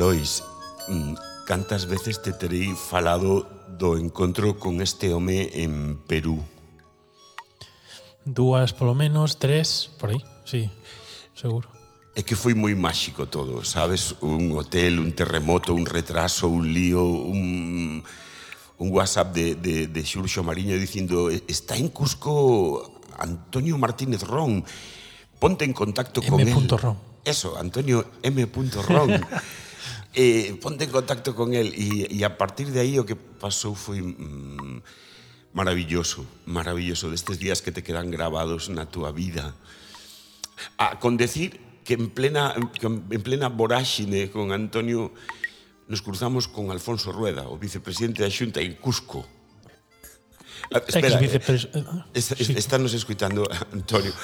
[0.00, 0.42] Lois,
[0.88, 1.12] mm,
[1.44, 6.40] cantas veces te terei falado do encontro con este home en Perú?
[8.24, 10.72] Dúas, polo menos, tres, por aí, sí,
[11.36, 11.68] seguro.
[12.16, 14.16] É que foi moi máxico todo, sabes?
[14.24, 18.00] Un hotel, un terremoto, un retraso, un lío, un,
[18.80, 24.64] un WhatsApp de, de, de Xurxo Mariño dicindo está en Cusco Antonio Martínez Ron,
[25.36, 26.30] ponte en contacto M.
[26.32, 26.68] con él.
[26.80, 26.96] Ron.
[27.20, 28.48] Eso, Antonio M.
[28.48, 29.20] Ron.
[30.14, 33.74] eh, ponte en contacto con el e, e a partir de aí o que pasou
[33.74, 34.82] foi mm,
[35.52, 39.54] maravilloso, maravilloso destes días que te quedan grabados na túa vida.
[40.76, 45.10] A, con decir que en plena, que en plena voráxine con Antonio
[45.90, 49.26] nos cruzamos con Alfonso Rueda, o vicepresidente da Xunta en Cusco.
[50.70, 51.58] Ah, espera, espera,
[52.14, 53.42] eh, está nos escuitando
[53.74, 54.14] Antonio.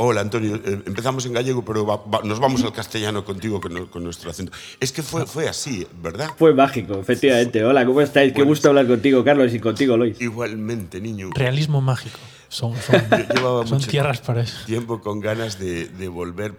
[0.00, 0.54] Hola, Antonio.
[0.64, 4.52] eh, empezamos en gallego, pero va- va- nos vamos al castellano contigo con, nuestro acento.
[4.78, 6.30] Es que fue, fue así, ¿verdad?
[6.38, 7.64] Fue mágico, efectivamente.
[7.64, 8.32] Hola, ¿cómo estáis?
[8.32, 8.50] Qué Bueno.
[8.50, 10.20] gusto hablar contigo, Carlos, y contigo, Lois.
[10.20, 11.30] Igualmente, niño.
[11.34, 12.16] Realismo mágico.
[12.48, 14.64] Son, son, Yo llevaba son mucho tierras para eso.
[14.66, 16.56] tiempo con ganas de, de volver.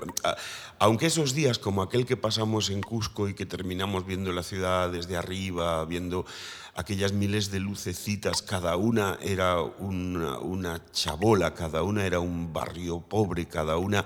[0.77, 4.89] Aunque esos días, como aquel que pasamos en Cusco y que terminamos viendo la ciudad
[4.89, 6.25] desde arriba, viendo
[6.75, 13.01] aquellas miles de lucecitas, cada una era una, una chabola, cada una era un barrio
[13.01, 14.05] pobre, cada una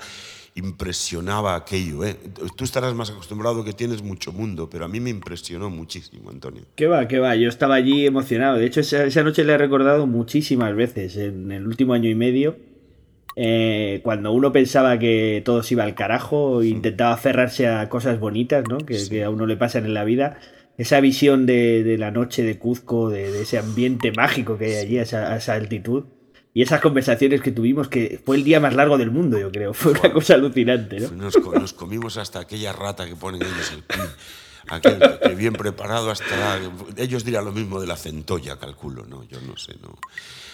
[0.56, 2.04] impresionaba aquello.
[2.06, 2.16] ¿eh?
[2.56, 6.64] Tú estarás más acostumbrado que tienes mucho mundo, pero a mí me impresionó muchísimo, Antonio.
[6.76, 7.36] ¿Qué va, qué va?
[7.36, 8.58] Yo estaba allí emocionado.
[8.58, 12.16] De hecho, esa, esa noche le he recordado muchísimas veces en el último año y
[12.16, 12.58] medio.
[13.36, 18.20] eh, cuando uno pensaba que todo se iba al carajo, e intentaba aferrarse a cosas
[18.20, 18.86] bonitas, ¿no?
[18.86, 20.38] Que, que a uno le pasan en la vida.
[20.78, 24.76] Esa visión de, de la noche de Cuzco, de, de ese ambiente mágico que hay
[24.76, 26.06] allí, a esa, a esa altitud.
[26.54, 29.74] Y esas conversaciones que tuvimos, que fue el día más largo del mundo, yo creo.
[29.74, 31.10] Fue una cosa alucinante, ¿no?
[31.12, 34.02] Nos, co- nos comimos hasta aquella rata que ponen ellos el pin.
[34.70, 36.60] Aquel que- bien preparado hasta...
[36.96, 39.24] Ellos dirán lo mismo de la centolla, calculo, ¿no?
[39.26, 39.98] Yo no sé, ¿no?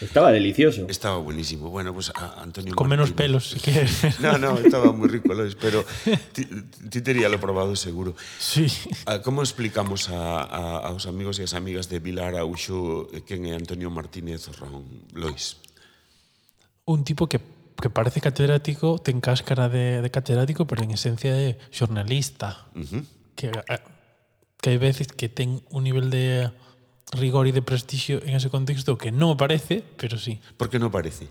[0.01, 0.87] Estaba delicioso.
[0.89, 1.69] Estaba buenísimo.
[1.69, 3.99] Bueno, pues a- Antonio Con menos pelos, si quieres.
[4.21, 5.83] No, no, estaba muy rico, Lois, pero
[6.31, 6.45] ti,
[6.89, 8.15] ti tería lo probado seguro.
[8.39, 8.65] Sí.
[9.05, 13.45] Ah, Como explicamos a, a, aos amigos e as amigas de Vilar Araúxo eh, quen
[13.45, 14.87] é Antonio Martínez Ron?
[15.13, 15.59] Lois.
[16.89, 17.37] un tipo que,
[17.77, 22.65] que parece catedrático, ten cáscara de, de catedrático, pero en esencia é xornalista.
[22.73, 23.03] Uh -huh.
[23.37, 23.83] que, eh,
[24.57, 26.49] que hai veces que ten un nivel de
[27.13, 30.41] rigor e de prestixio en ese contexto que non parece, pero sí.
[30.57, 31.29] Por que non parece?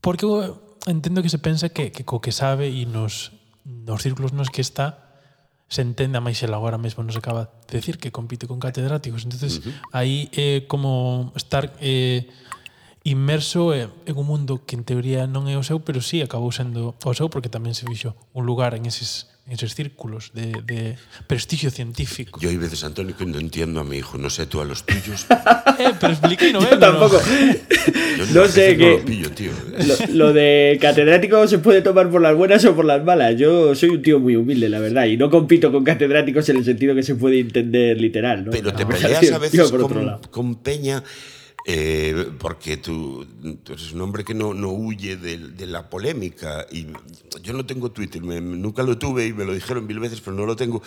[0.00, 0.50] Porque eh,
[0.88, 3.36] entendo que se pensa que, que co que sabe e nos,
[3.68, 5.04] nos círculos nos que está
[5.68, 9.24] se entende a máis el agora mesmo nos acaba de decir que compite con catedráticos
[9.24, 9.74] entonces uh -huh.
[9.96, 12.28] aí é eh, como estar eh,
[13.04, 16.48] inmerso eh, en un mundo que en teoría non é o seu, pero sí acabou
[16.50, 20.56] sendo o seu porque tamén se fixo un lugar en eses, en eses círculos de,
[20.64, 20.96] de
[21.28, 22.40] prestigio científico.
[22.40, 24.16] Yo hay veces, Antonio, que no entiendo a mi hijo.
[24.16, 25.28] No sé tú a los tuyos.
[25.74, 27.18] Eh, pero expliqué no, Yo eh, tampoco.
[28.16, 29.50] Yo No sé qué- No lo pillo, tío.
[30.14, 33.34] Lo, lo de catedrático se puede tomar por las buenas o por las malas.
[33.36, 36.64] Yo soy un tío muy humilde, la verdad, y no compito con catedráticos en el
[36.64, 38.50] sentido que se puede entender literal, ¿no?
[38.52, 40.20] Pero te La peleas a veces tío, por otro con, lado.
[40.30, 41.02] con Peña
[41.64, 43.26] eh, porque tú,
[43.62, 46.66] tú eres un hombre que no, no huye de, de la polémica.
[46.70, 46.86] Y
[47.42, 50.36] yo no tengo Twitter, me- nunca lo tuve y me lo dijeron mil veces, pero
[50.36, 50.82] no lo tengo.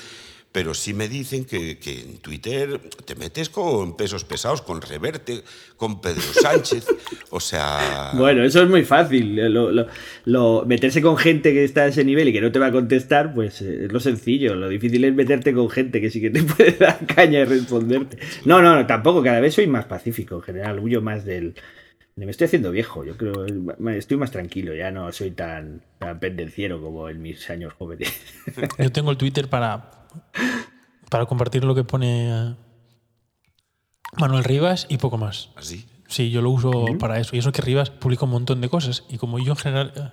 [0.57, 5.44] Pero sí me dicen que, que en Twitter te metes con pesos pesados, con Reverte,
[5.75, 6.88] con Pedro Sánchez.
[7.29, 8.13] O sea.
[8.16, 9.35] Bueno, eso es muy fácil.
[9.53, 9.85] Lo, lo-
[10.25, 12.72] lo- meterse con gente que está a ese nivel y que no te va a
[12.72, 14.55] contestar, pues eh, es lo sencillo.
[14.55, 18.17] Lo difícil es meterte con gente que sí que te puede dar caña y responderte.
[18.46, 19.22] No, no, no, tampoco.
[19.22, 20.37] Cada vez soy más pacífico.
[20.37, 21.53] En general, huyo más del.
[22.16, 23.46] de Me estoy haciendo viejo, yo creo.
[23.91, 28.11] Estoy más tranquilo, ya no soy tan, tan pendenciero como en mis años jóvenes.
[28.79, 30.07] Yo tengo el Twitter para,
[31.09, 32.56] para compartir lo que pone eh,
[34.18, 35.50] Manuel Rivas y poco más.
[35.56, 35.86] Así.
[36.08, 37.36] Sí, yo lo uso para eso.
[37.36, 39.04] Y eso que Rivas publica un montón de cosas.
[39.09, 40.09] Y como yo en general eh,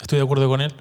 [0.00, 0.72] estoy de acuerdo con él,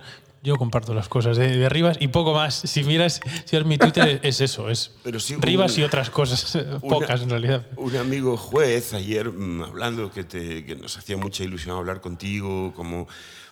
[0.44, 2.54] yo comparto las cosas de, de Rivas y poco más.
[2.56, 4.70] Si miras, si ves mi Twitter, es eso.
[4.70, 6.56] Es Pero sí, Rivas un- y otras cosas.
[6.56, 7.66] Una- Pocas en realidad.
[7.76, 12.74] Un amigo juez ayer mm, hablando que, te, que nos hacía mucha ilusión hablar contigo,
[12.74, 13.08] como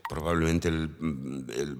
[0.09, 1.77] probablemente el, mm, el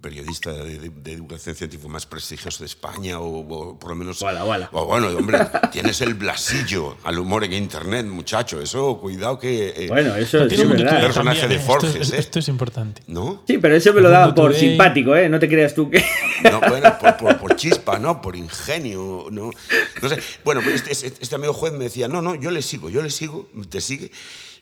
[0.00, 4.20] periodista de, de- de educación científica más prestigioso de España, o, o por lo menos.
[4.22, 4.68] Wala, wala.
[4.72, 5.38] O bueno, hombre,
[5.72, 8.60] tienes el blasillo al humor en internet, muchacho.
[8.60, 9.68] Eso, cuidado que.
[9.76, 11.00] eh, Bueno, eso es un verdad.
[11.00, 11.66] Personaje también, de.
[11.66, 12.18] Forges, esto, es- ¿eh?
[12.18, 13.02] esto es importante.
[13.06, 13.42] ¿No?
[13.46, 14.68] Sí, pero eso me lo daban por Today.
[14.70, 15.28] simpático, ¿eh?
[15.28, 16.02] No te creas tú que.
[16.50, 18.20] No, bueno, por, por- por chispa, ¿no?
[18.22, 19.50] Por ingenio, ¿no?
[20.02, 20.18] No sé.
[20.44, 23.02] Bueno, pues este, este- este amigo juez me decía, no, no, yo le sigo, yo
[23.02, 24.10] le sigo, te sigue.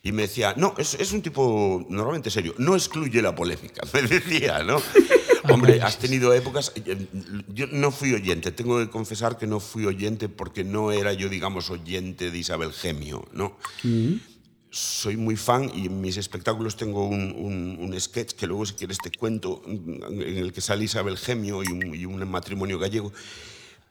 [0.03, 4.03] Y me decía, no, es, es un tipo normalmente serio, no excluye la polémica, me
[4.03, 4.81] decía, ¿no?
[5.49, 6.73] Hombre, has tenido épocas.
[6.75, 7.07] eh,
[7.49, 11.29] Yo no fui oyente, tengo que confesar que no fui oyente porque no era yo,
[11.29, 13.57] digamos, oyente de Isabel Gemio, ¿no?
[14.71, 18.75] Soy muy fan y en mis espectáculos tengo un, un- un sketch que luego, si
[18.75, 23.13] quieres, te cuento, en el que sale Isabel Gemio y un, y un matrimonio gallego.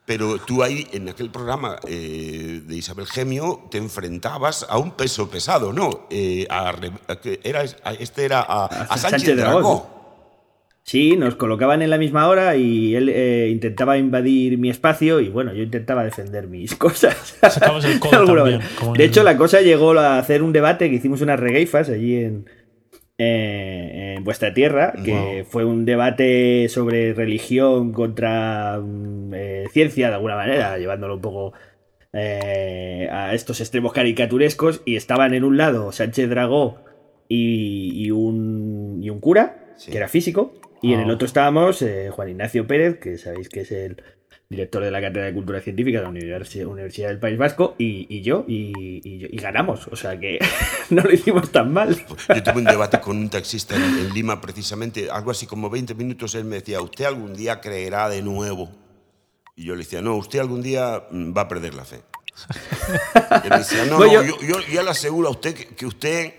[0.05, 5.29] Pero tú ahí, en aquel programa eh, de Isabel Gemio, te enfrentabas a un peso
[5.31, 6.07] pesado, ¿no?
[6.11, 6.69] Eh, a
[7.07, 9.91] a que era, a- este era a, a Sánchez, Sánchez Dragó.
[10.83, 15.29] Sí, nos colocaban en la misma hora y él eh, intentaba invadir mi espacio y
[15.29, 17.35] bueno, yo intentaba defender mis cosas.
[17.41, 18.61] El codo De también,
[18.93, 22.45] el- hecho, la cosa llegó a hacer un debate que hicimos unas regaifas allí en,
[23.17, 25.45] eh, en vuestra tierra, que Wow.
[25.45, 31.53] fue un debate sobre religión contra mm, eh, ciencia, de alguna manera, llevándolo un poco
[32.13, 36.77] eh, a estos extremos caricaturescos, y estaban en un lado Sánchez Dragó
[37.27, 39.91] y, y un, y un cura, Sí.
[39.91, 41.13] que era físico, y en el Oh.
[41.15, 43.97] otro estábamos eh, Juan Ignacio Pérez, que sabéis que es el
[44.49, 48.05] director de la Cátedra de Cultura Científica de la Universi- Universidad del País Vasco, y,
[48.09, 48.71] y yo, y,
[49.03, 50.37] y yo- y ganamos, o sea que
[50.91, 51.95] no lo hicimos tan mal.
[52.29, 55.95] Yo tuve un debate con un taxista en, en Lima, precisamente, algo así como 20
[55.95, 56.35] minutos.
[56.35, 58.71] Él me decía, ¿usted algún día creerá de nuevo?
[59.55, 62.01] Y yo le decía, no, usted algún día mm, va a perder la fe.
[63.43, 65.85] Y él me decía, no, no, yo- yo, yo, le aseguro a usted que, que
[65.85, 66.33] usted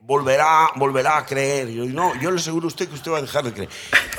[0.00, 1.68] volverá, volverá a creer.
[1.68, 3.68] Yo, no, yo le aseguro a usted que usted va a dejar de creer.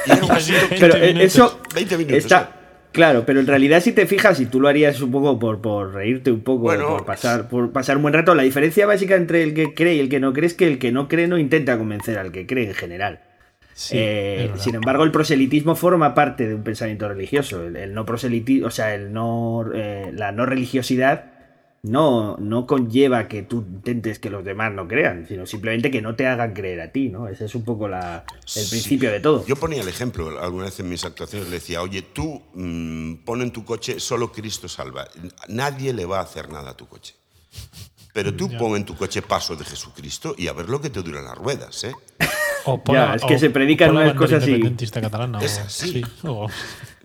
[0.05, 1.33] Y era un asunto que- Pero 20 eh, minutos.
[1.35, 2.53] eso 20 minutos, está.
[2.97, 5.93] Claro, pero en realidad si te fijas, y tú lo harías un poco por, por
[5.93, 6.89] reírte un poco, Bueno.
[6.89, 9.99] por pasar, por pasar un buen rato, la diferencia básica entre el que cree y
[10.01, 12.45] el que no cree es que el que no cree no intenta convencer al que
[12.45, 13.19] cree en general.
[13.73, 17.63] Sí, Eh, sin embargo, el proselitismo forma parte de un pensamiento religioso.
[17.63, 21.25] El, el no proselitismo, o sea, el no, eh, la no religiosidad
[21.83, 26.15] no, no conlleva que tú intentes que los demás no crean, sino simplemente que no
[26.15, 27.27] te hagan creer a ti, ¿no?
[27.27, 28.69] Ese es un poco la, el Sí.
[28.69, 29.45] principio de todo.
[29.45, 33.41] Yo ponía el ejemplo alguna vez en mis actuaciones, le decía, oye, tú mm, pon
[33.41, 35.07] en tu coche, solo Cristo salva.
[35.47, 37.15] Nadie le va a hacer nada a tu coche.
[38.13, 38.57] Pero tú Ya.
[38.57, 41.37] pon en tu coche paso de Jesucristo y a ver lo que te duran las
[41.37, 41.93] ruedas, ¿eh?
[42.65, 45.39] O pon Ya, la- es que o- se predican unas cosas y- independentista catalana.
[45.41, 45.91] Es o- así.
[45.91, 46.47] sí, o-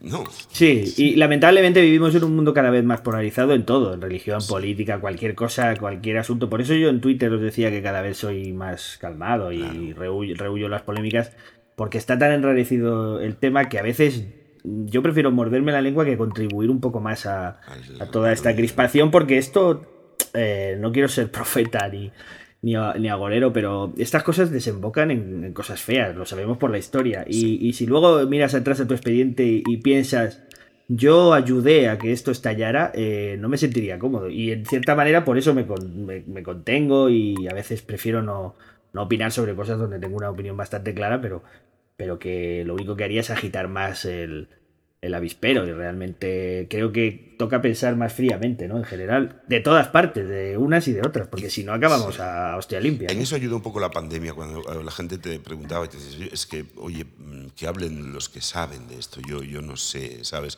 [0.02, 0.25] No.
[0.50, 4.40] Sí, y lamentablemente vivimos en un mundo cada vez más polarizado en todo, en religión,
[4.49, 6.50] política, cualquier cosa, cualquier asunto.
[6.50, 10.34] Por eso yo en Twitter os decía que cada vez soy más calmado y rehuyo,
[10.37, 11.37] rehuyo las polémicas,
[11.76, 14.26] porque está tan enrarecido el tema que a veces
[14.64, 17.60] yo prefiero morderme la lengua que contribuir un poco más a,
[18.00, 19.87] a toda esta crispación, porque esto,
[20.34, 22.10] eh, no quiero ser profeta ni,
[22.62, 26.70] ni, a- ni agorero, pero estas cosas desembocan en, en cosas feas, lo sabemos por
[26.70, 27.24] la historia.
[27.28, 30.42] Y, y si luego miras atrás a tu expediente y, y piensas,
[30.88, 34.28] yo ayudé a que esto estallara, eh, no me sentiría cómodo.
[34.28, 38.22] Y en cierta manera por eso me, con- me- me contengo y a veces prefiero
[38.22, 38.54] no,
[38.92, 41.42] no opinar sobre cosas donde tengo una opinión bastante clara, pero,
[41.96, 44.48] pero que lo único que haría es agitar más el,
[45.02, 48.79] el avispero y realmente creo que toca pensar más fríamente, ¿no?
[48.79, 52.56] En general, de todas partes, de unas y de otras, porque si no acabamos a
[52.56, 53.08] hostia limpia.
[53.10, 53.22] En ¿no?
[53.24, 56.29] eso ayudó un poco la pandemia, cuando eh, la gente te preguntaba y te decía,
[56.32, 60.24] es que, oye, mm, que hablen los que saben de esto, yo, yo no sé,
[60.24, 60.56] ¿sabes?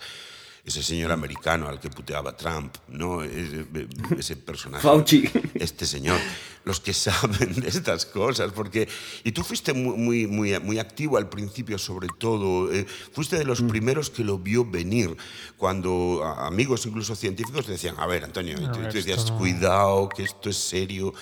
[0.64, 3.22] Ese señor americano al que puteaba Trump, ¿no?
[3.22, 3.66] Ese,
[4.18, 4.82] ese personaje.
[4.82, 5.28] Fauci.
[5.54, 6.18] Este señor.
[6.64, 8.88] Los que saben de estas cosas, porque...
[9.24, 12.72] Y tú fuiste muy, muy, muy, activo al principio, sobre todo.
[12.72, 15.14] eh, fuiste de los primeros que lo vio venir,
[15.58, 20.22] cuando amigos, incluso científicos, decían, a ver, Antonio, A tú, tú decías, no- cuidado, que
[20.22, 21.12] esto es serio.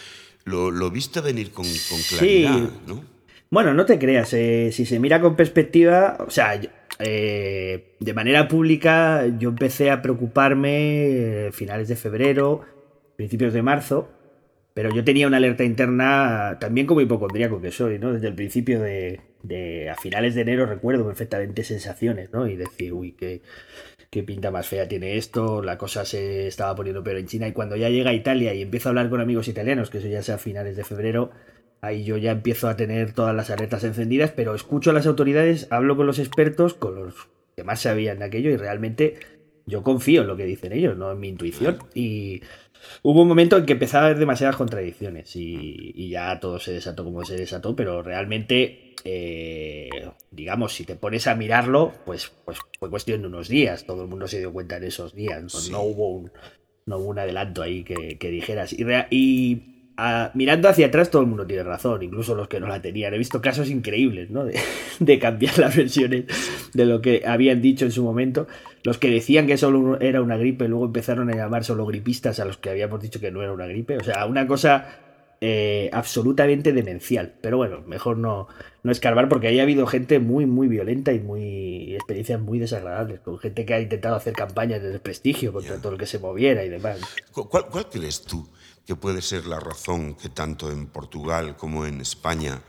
[0.45, 2.69] Lo, lo viste venir con, con claridad, Sí.
[2.87, 3.05] ¿no?
[3.51, 6.59] Bueno, no te creas, eh, si se mira con perspectiva, o sea,
[7.05, 12.63] eh, de manera pública yo empecé a preocuparme eh, finales de febrero,
[13.17, 14.09] principios de marzo,
[14.75, 18.13] pero yo tenía una alerta interna también como hipocondríaco que soy, ¿no?
[18.13, 19.21] Desde el principio de,
[19.91, 22.47] a finales de enero recuerdo perfectamente sensaciones, ¿no?
[22.47, 23.43] Y decir, uy, qué,
[24.11, 27.53] qué pinta más fea tiene esto, la cosa se estaba poniendo peor en China y
[27.53, 30.23] cuando ya llega a Italia y empiezo a hablar con amigos italianos, que eso ya
[30.23, 31.31] sea a finales de febrero,
[31.83, 35.67] ahí yo ya empiezo a tener todas las alertas encendidas, pero escucho a las autoridades,
[35.71, 37.15] hablo con los expertos, con los
[37.57, 39.17] que más sabían de aquello y realmente
[39.67, 41.79] yo confío en lo que dicen ellos, no en mi intuición.
[41.95, 42.41] Y
[43.03, 46.73] hubo un momento en que empezaba a haber demasiadas contradicciones y, y ya todo se
[46.73, 49.91] desató como se desató, pero realmente, eh,
[50.31, 54.09] digamos, si te pones a mirarlo, pues, pues fue cuestión de unos días, todo el
[54.09, 55.71] mundo se dio cuenta en esos días, no, Sí.
[55.73, 56.33] no hubo un,
[56.87, 58.73] no hubo un adelanto ahí que, que dijeras.
[58.73, 59.72] Y, rea- y,
[60.35, 63.15] mirando hacia atrás todo el mundo tiene razón, incluso los que no la tenían.
[63.15, 64.45] He visto casos increíbles, ¿no?
[64.45, 64.59] De,
[65.01, 66.25] de cambiar las versiones
[66.73, 68.47] de lo que habían dicho en su momento.
[68.85, 72.45] Los que decían que solo era una gripe, luego empezaron a llamar solo gripistas a
[72.45, 73.97] los que habíamos dicho que no era una gripe.
[73.97, 74.87] O sea, una cosa
[75.41, 77.35] eh, absolutamente demencial.
[77.41, 78.49] Pero bueno, mejor no,
[78.83, 83.21] no escarbar porque ahí ha habido gente muy, muy violenta y muy experiencias muy desagradables,
[83.21, 86.65] con gente que ha intentado hacer campañas de desprestigio contra todo el que se moviera
[86.65, 87.01] y demás.
[87.33, 88.49] ¿Cuál, ¿Cuál crees tú
[88.93, 92.61] que puede ser la razón que tanto en Portugal como en España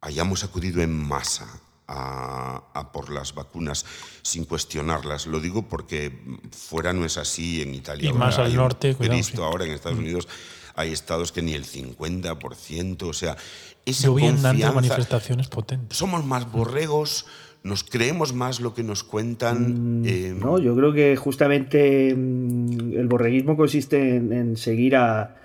[0.00, 1.46] hayamos acudido en masa
[1.86, 3.86] a, por las vacunas
[4.22, 5.28] sin cuestionarlas.
[5.28, 8.10] Lo digo porque fuera no es así en Italia.
[8.10, 10.02] Y más al norte, He visto ahora en Estados mm.
[10.02, 10.28] Unidos
[10.74, 13.36] hay estados que ni el 50%, o sea,
[13.84, 15.96] esa Yo manifestaciones potentes.
[15.96, 17.26] Somos más borregos,
[17.66, 20.00] nos creemos más lo que nos cuentan.
[20.00, 25.36] Mm, eh, no, yo creo que justamente mm, el borreguismo consiste en seguir a,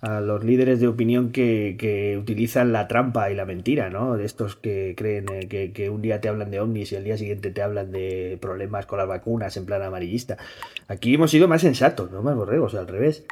[0.00, 4.16] a los líderes de opinión que, utilizan la trampa y la mentira, ¿no?
[4.16, 7.16] De estos que creen eh, que, un día te hablan de ovnis y al día
[7.16, 10.36] siguiente te hablan de problemas con las vacunas en plan amarillista.
[10.86, 13.24] Aquí hemos sido más sensatos, no más borregos, al revés.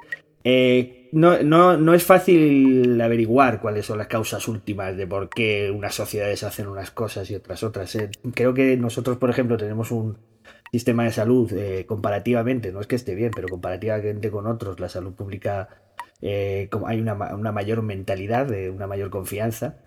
[0.49, 5.73] Eh, no, no, no, es fácil averiguar cuáles son las causas últimas de por qué
[5.73, 7.95] unas sociedades hacen unas cosas y otras otras.
[7.97, 8.11] Eh.
[8.35, 10.19] Creo que nosotros, por ejemplo, tenemos un
[10.71, 11.53] sistema de salud
[11.87, 15.69] comparativamente, no es que esté bien, pero comparativamente con otros, la salud pública
[16.23, 19.79] eh, como hay una, una, mayor mentalidad, una mayor confianza.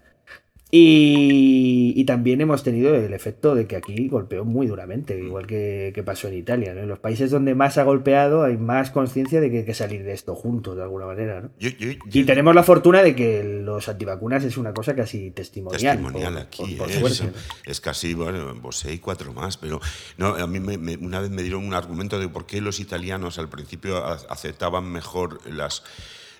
[0.72, 6.28] Y, también hemos tenido el efecto de que aquí golpeó muy duramente, igual que, pasó
[6.28, 6.72] en Italia.
[6.72, 10.04] En los países donde más ha golpeado hay más conciencia de que hay que salir
[10.04, 11.50] de esto juntos, de alguna manera.
[11.60, 15.98] y tenemos la fortuna de que los antivacunas es una cosa casi testimonial.
[15.98, 16.78] Testimonial aquí.
[16.80, 17.32] ¿eh?
[17.66, 19.58] es, casi, bueno, vos y cuatro más.
[19.58, 19.80] Pero
[20.18, 20.60] no, a mí
[21.00, 25.40] una vez me dieron un argumento de por qué los italianos al principio aceptaban mejor
[25.52, 25.84] las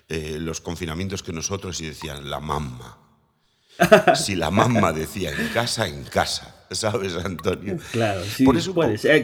[0.08, 2.98] eh, los confinamientos que nosotros y decían la mamá.
[4.14, 7.78] Si la mamá decía en casa, en casa, ¿sabes, Antonio?
[7.92, 8.74] Claro, sí, por eso,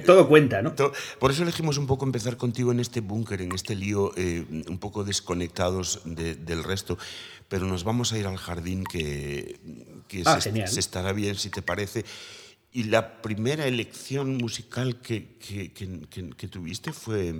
[0.04, 0.74] todo cuenta, ¿no?
[1.18, 4.78] por eso elegimos un poco empezar contigo en este búnker, en este lío, eh, un
[4.78, 6.98] poco desconectados del resto,
[7.48, 9.60] pero nos vamos a ir al jardín que,
[10.24, 12.04] ah, se, estará bien, si te parece.
[12.72, 17.34] Y la primera elección musical que, que, tuviste fue...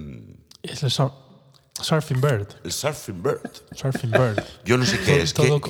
[0.63, 0.91] Es el
[1.83, 2.49] Surfing Bird.
[2.65, 3.51] El Surfing Bird.
[3.75, 4.43] Surfing Bird.
[4.65, 5.33] Yo no sé qué es.
[5.33, 5.61] ¿Qué,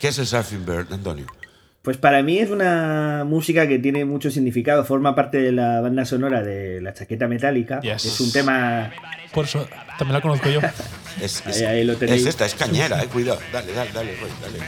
[0.00, 1.26] ¿Qué, es el Surfing Bird, Antonio?
[1.82, 4.84] Pues para mí es una música que tiene mucho significado.
[4.84, 7.80] Forma parte de la banda sonora de La Chaqueta Metálica.
[7.82, 8.92] Es un tema.
[9.32, 9.66] Por eso
[9.98, 10.60] también la conozco yo.
[11.20, 12.22] es, ahí, lo tenéis.
[12.22, 13.06] es esta, es cañera, eh.
[13.06, 13.38] Cuidado.
[13.52, 14.58] Dale, dale, dale, dale.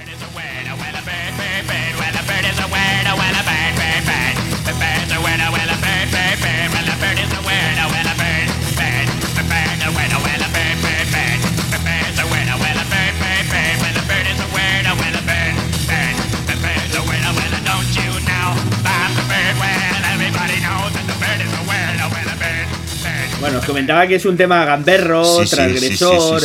[23.41, 26.43] Bueno, os comentaba que es un tema gamberro, transgresor,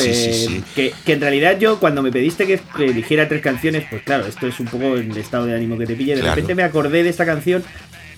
[0.76, 4.60] que, en realidad yo cuando me pediste que eligiera tres canciones, pues claro, esto es
[4.60, 6.16] un poco el estado de ánimo que te pille.
[6.16, 7.64] De repente me acordé de esta canción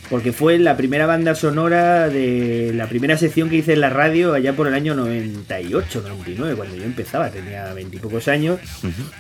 [0.10, 4.34] porque fue la primera banda sonora de la primera sección que hice en la radio
[4.34, 8.60] allá por el año 98, 99, cuando yo empezaba, tenía veintipocos años,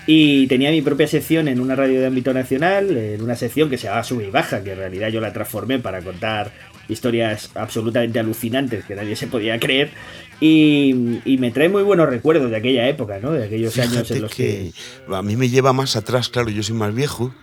[0.05, 3.77] y tenía mi propia sección en una radio de ámbito nacional, en una sección que
[3.77, 6.51] se llamaba Sube y Baja, que en realidad yo la transformé para contar
[6.89, 9.91] historias absolutamente alucinantes que nadie se podía creer.
[10.39, 10.93] Y,
[11.39, 13.31] me trae muy buenos recuerdos de aquella época, ¿no?
[13.31, 14.71] De aquellos años en los que,
[15.11, 17.33] A mí me lleva más atrás, claro, yo soy más viejo.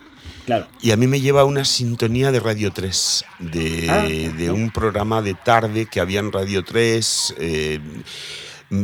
[0.45, 0.67] Claro.
[0.81, 5.21] Y a mí me lleva una sintonía de Radio 3, de, ah, de un programa
[5.21, 7.35] de tarde que había en Radio 3.
[7.39, 7.79] Eh,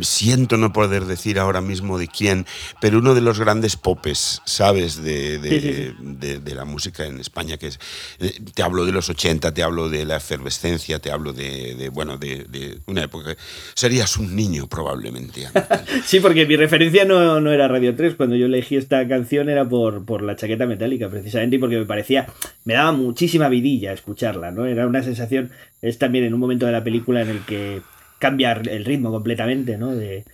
[0.01, 2.46] siento no poder decir ahora mismo de quién,
[2.81, 5.01] pero uno de los grandes popes, ¿sabes?
[5.01, 7.79] De, de, la música en España, que es,
[8.19, 12.17] eh, te hablo de los 80, te hablo de la efervescencia, te hablo de, bueno,
[12.17, 13.36] de, una época.
[13.74, 15.48] Serías un niño probablemente.
[16.05, 19.67] sí, porque mi referencia no, no, era Radio 3, cuando yo elegí esta canción era
[19.67, 22.27] por, por la chaqueta metálica, precisamente, y porque me parecía,
[22.65, 24.65] me daba muchísima vidilla escucharla, ¿no?
[24.65, 27.81] Era una sensación, es también en un momento de la película en el que
[28.20, 29.96] cambiar el ritmo completamente, ¿no?
[29.96, 30.26] De,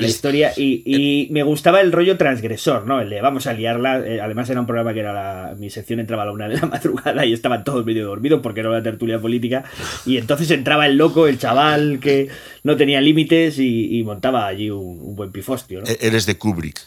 [0.00, 3.00] la historia y, me gustaba el rollo transgresor, ¿no?
[3.00, 3.98] El de vamos a liarla.
[3.98, 6.56] Eh, además era un programa que era la, mi sección entraba a la una de
[6.56, 9.64] la madrugada y estaban todos medio dormidos porque era una tertulia política
[10.06, 12.28] y entonces entraba el loco, el chaval que
[12.62, 15.86] no tenía límites y, montaba allí un, buen pifostio, ¿no?
[15.86, 16.80] E-, eres de Kubrick.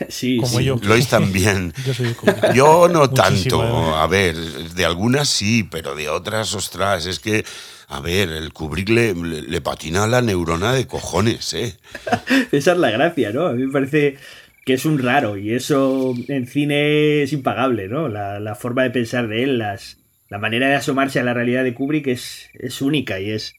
[0.08, 0.78] Sí, Como yo.
[0.82, 1.72] Lois también.
[1.86, 2.14] yo, soy
[2.54, 3.62] yo no tanto.
[3.96, 7.44] A ver, de algunas sí, pero de otras, ostras, es que
[7.94, 11.76] a ver, el Kubrick le, patina la neurona de cojones, ¿eh?
[12.52, 13.46] Esa es la gracia, ¿no?
[13.46, 14.16] A mí me parece
[14.64, 18.08] que es un raro y eso en cine es impagable, ¿no?
[18.08, 19.98] La, forma de pensar de él, las,
[20.30, 23.54] la manera de asomarse a la realidad de Kubrick es, es única y es,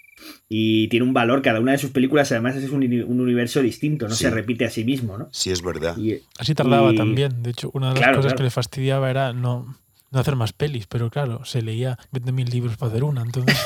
[0.49, 4.07] y tiene un valor, cada una de sus películas además es un, un universo distinto,
[4.07, 4.23] no Sí.
[4.23, 5.27] se repite a sí mismo, ¿no?
[5.31, 5.95] Sí, es verdad.
[5.97, 7.43] Y- Así tardaba y- también.
[7.43, 8.37] De hecho, una de las Claro, cosas claro.
[8.37, 9.77] que le fastidiaba era no,
[10.13, 13.21] no hacer más pelis, pero claro, se leía 20.000 libros para hacer una.
[13.23, 13.57] Entonces,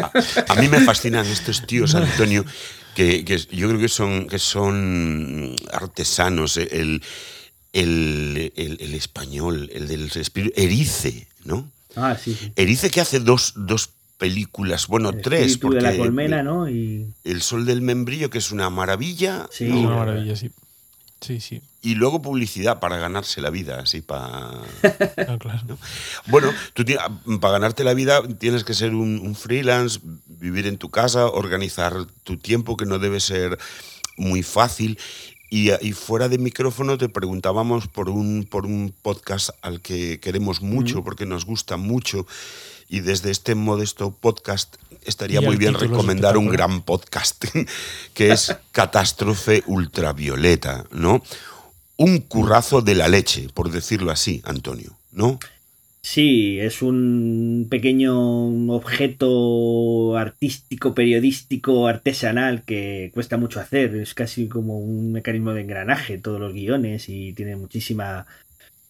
[0.48, 2.44] A mí me fascinan estos tíos, Antonio,
[2.94, 6.56] que, que yo creo que son, que son artesanos.
[6.56, 7.02] eh, El,
[7.72, 10.54] el, el- el español, el del espíritu.
[10.60, 11.68] Erice, ¿no?
[11.94, 12.52] Ah, sí, sí.
[12.56, 16.70] Erice que hace dos, dos películas, bueno, El tres, porque de la colmena, ¿no?
[16.70, 20.50] Y El Sol del Membrillo, que es una maravilla, Sí, es una maravilla, sí.
[21.20, 21.62] Sí, sí.
[21.82, 24.50] y luego publicidad para ganarse la vida, así para...
[25.28, 25.78] No, claro.
[26.26, 26.84] Bueno, tú
[27.40, 31.94] para ganarte la vida tienes que ser un, un freelance, vivir en tu casa, organizar
[32.22, 33.58] tu tiempo, que no debe ser
[34.16, 34.98] muy fácil.
[35.48, 40.60] Y, y fuera de micrófono te preguntábamos por un, por un podcast al que queremos
[40.60, 42.26] mucho, porque nos gusta mucho.
[42.88, 47.44] Y desde este modesto podcast estaría muy bien recomendar un gran podcast,
[48.14, 51.22] que es Catástrofe Ultravioleta, ¿no?
[51.96, 55.38] Un currazo de la leche, por decirlo así, Antonio, ¿no?
[56.08, 63.96] Sí, es un pequeño objeto artístico, periodístico, artesanal que cuesta mucho hacer.
[63.96, 68.24] Es casi como un mecanismo de engranaje todos los guiones y tiene muchísima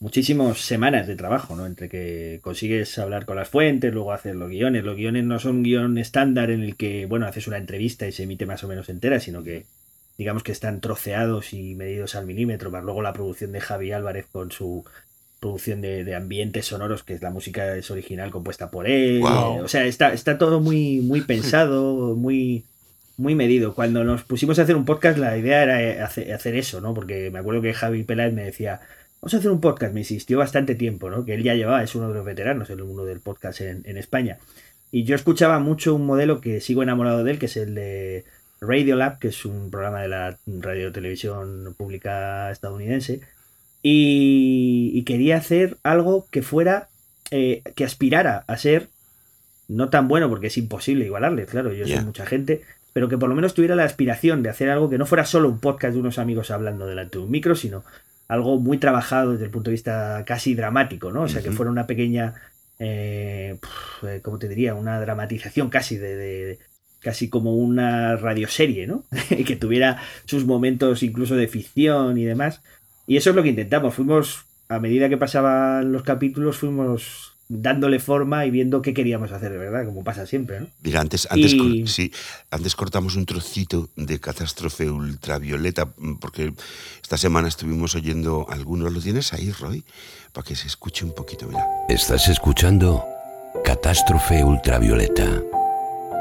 [0.00, 1.66] muchísimas semanas de trabajo, ¿no?
[1.66, 4.84] Entre que consigues hablar con las fuentes, luego hacer los guiones.
[4.84, 8.12] Los guiones no son un guion estándar en el que, bueno, haces una entrevista y
[8.12, 9.66] se emite más o menos entera, sino que
[10.18, 14.26] digamos que están troceados y medidos al milímetro, más luego la producción de Javi Álvarez
[14.30, 14.84] con su
[15.40, 19.22] producción de, de ambientes sonoros, que es la música es original compuesta por él.
[19.22, 22.64] O sea, está, está todo muy, muy pensado, muy,
[23.16, 23.74] muy medido.
[23.74, 26.94] Cuando nos pusimos a hacer un podcast, la idea era hacer, hacer eso, ¿no?
[26.94, 28.80] Porque me acuerdo que Javi Peláez me decía,
[29.26, 31.24] vamos a hacer un podcast, me insistió bastante tiempo, ¿no?
[31.24, 33.96] Que él ya llevaba, es uno de los veteranos, el uno del podcast en, en
[33.96, 34.38] España.
[34.92, 38.24] Y yo escuchaba mucho un modelo que sigo enamorado de él, que es el de
[38.60, 43.20] Radiolab, que es un programa de la radio televisión pública estadounidense.
[43.82, 46.88] Y, y quería hacer algo que fuera,
[47.32, 48.90] eh, que aspirara a ser
[49.66, 52.62] no tan bueno, porque es imposible igualarle, claro, yo soy mucha gente,
[52.92, 55.48] pero que por lo menos tuviera la aspiración de hacer algo que no fuera solo
[55.48, 57.82] un podcast de unos amigos hablando delante de un micro, sino
[58.28, 61.22] algo muy trabajado desde el punto de vista casi dramático, ¿no?
[61.22, 62.34] O sea, que fuera una pequeña,
[62.78, 64.74] eh, pf, eh, ¿cómo te diría?
[64.74, 66.58] Una dramatización casi de, de-
[67.00, 69.04] casi como una radioserie, ¿no?
[69.46, 72.62] que tuviera sus momentos incluso de ficción y demás.
[73.06, 73.94] Y eso es lo que intentamos.
[73.94, 79.52] Fuimos, a medida que pasaban los capítulos, fuimos dándole forma y viendo qué queríamos hacer
[79.52, 80.66] de verdad, como pasa siempre, ¿no?
[80.82, 82.12] Mira, antes, antes, Y- cor- sí,
[82.50, 86.52] antes cortamos un trocito de catástrofe ultravioleta, mm, porque
[87.02, 88.92] esta semana estuvimos oyendo algunos.
[88.92, 89.84] ¿Lo tienes ahí, Roy?
[90.32, 91.64] Para que se escuche un poquito, mira.
[91.88, 93.04] Estás escuchando
[93.64, 95.42] Catástrofe Ultravioleta,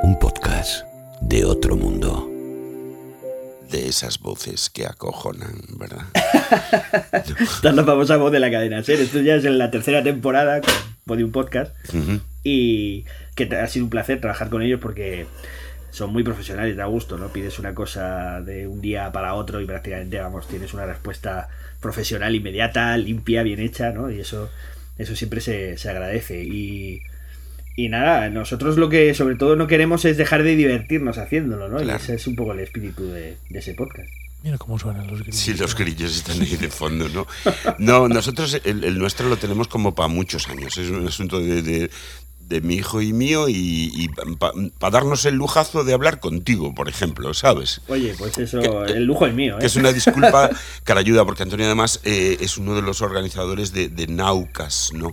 [0.03, 0.83] un podcast
[1.21, 2.29] de otro mundo.
[3.71, 6.05] De esas voces que acojonan, ¿verdad?
[7.39, 9.01] Esta es la famosa voz de la cadena SER.
[9.01, 10.73] Esto ya es en la tercera temporada con
[11.05, 11.75] Podium Podcast.
[12.43, 15.27] Y que ha sido un placer trabajar con ellos porque
[15.91, 17.29] son muy profesionales, da gusto, ¿no?
[17.29, 21.47] Pides una cosa de un día para otro y prácticamente, vamos, tienes una respuesta
[21.79, 24.09] profesional inmediata, limpia, bien hecha, ¿no?
[24.09, 24.49] Y eso,
[24.97, 26.43] eso siempre se, se agradece.
[26.43, 27.01] Y,
[27.75, 31.83] y nada, nosotros lo que sobre todo no queremos es dejar de divertirnos haciéndolo, ¿no?
[31.83, 34.09] Y ese es un poco el espíritu de, de ese podcast.
[34.45, 35.39] Mira cómo suenan los grillos.
[35.41, 37.25] Sí, los grillos están ahí de fondo, ¿no?
[37.79, 40.77] No, nosotros el, el nuestro lo tenemos como para muchos años.
[40.77, 41.89] Es un asunto de, de-
[42.41, 44.07] de mi hijo y mío y,
[44.77, 47.81] para darnos el lujazo de hablar contigo, por ejemplo, ¿sabes?
[47.87, 49.61] Oye, pues eso, Que- el lujo es mío, ¿eh?
[49.61, 50.51] Que es una disculpa
[50.85, 54.91] que la ayuda, porque Antonio además eh, es uno de los organizadores de, de Naucas,
[54.93, 55.11] ¿no?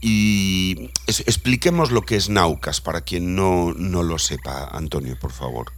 [0.00, 5.32] Y es- expliquemos lo que es Naucas para quien no, no lo sepa, Antonio, por
[5.32, 5.72] favor.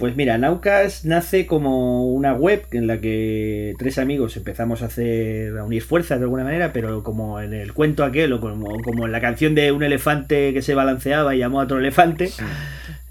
[0.00, 5.58] Pues mira, Naucas nace como una web en la que tres amigos empezamos a hacer,
[5.58, 9.04] a unir fuerzas de alguna manera, pero como en el cuento aquel o como, como
[9.04, 12.30] en la canción de un elefante que se balanceaba y llamó a otro elefante,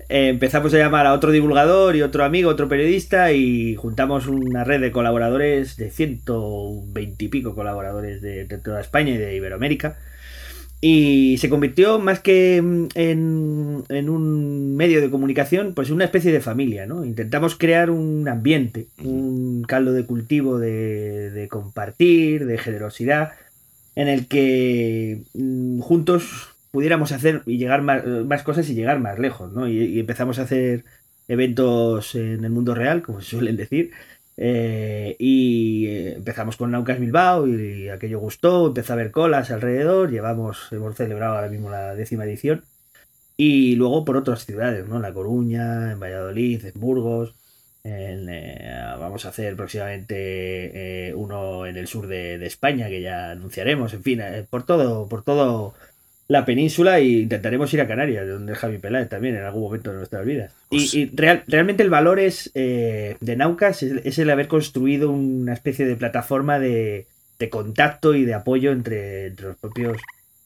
[0.09, 4.63] eh, empezamos a llamar a otro divulgador y otro amigo, otro periodista y juntamos una
[4.63, 9.99] red de colaboradores de 120 y pico colaboradores de, de toda España y de Iberoamérica.
[10.81, 16.31] Y se convirtió más que mm, en, en un medio de comunicación, pues una especie
[16.31, 17.03] de familia, ¿no?
[17.03, 23.33] Intentamos crear un ambiente, un caldo de cultivo de, de compartir, de generosidad,
[23.95, 29.19] en el que mm, juntos pudiéramos hacer y llegar más, más cosas y llegar más
[29.19, 29.67] lejos, ¿no?
[29.67, 30.85] Y, y empezamos a hacer
[31.27, 33.91] eventos en el mundo real, como se suelen decir,
[34.41, 40.11] eh, y eh, empezamos con Naucas Bilbao y, aquello gustó, empezó a haber colas alrededor,
[40.11, 42.63] llevamos, hemos celebrado ahora mismo la décima edición
[43.37, 44.99] Y luego por otras ciudades, ¿no?
[44.99, 47.35] La Coruña, en Valladolid, en Burgos.
[47.83, 53.31] En, eh, vamos a hacer próximamente uno en el sur de, de, España que ya
[53.31, 53.93] anunciaremos.
[53.93, 55.73] En fin, por todo, por todo
[56.29, 59.89] la península e intentaremos ir a Canarias, donde es Javi Peláez también en algún momento
[59.89, 60.53] de nuestras vidas.
[60.69, 60.93] Pues...
[60.93, 65.09] Y, y real, realmente el valor es eh, de Naucas es, es, el haber construido
[65.09, 67.07] una especie de plataforma de,
[67.39, 69.97] de contacto y de apoyo entre, entre, los propios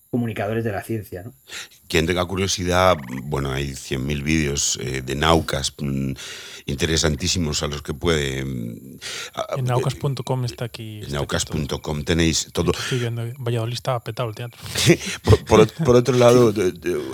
[0.10, 1.24] comunicadores de la ciencia.
[1.24, 1.34] ¿no?
[1.94, 6.14] Quien tenga curiosidad, bueno, hay 100.000 vídeos eh, de Naucas mmm,
[6.66, 8.40] interesantísimos a los que puede...
[8.40, 9.00] En
[9.66, 11.02] naucas.com está aquí.
[11.04, 12.72] En naucas.com tenéis todo.
[12.72, 14.60] Estoy viendo, Valladolid estaba petado el teatro.
[15.24, 16.52] por, por, por, otro lado,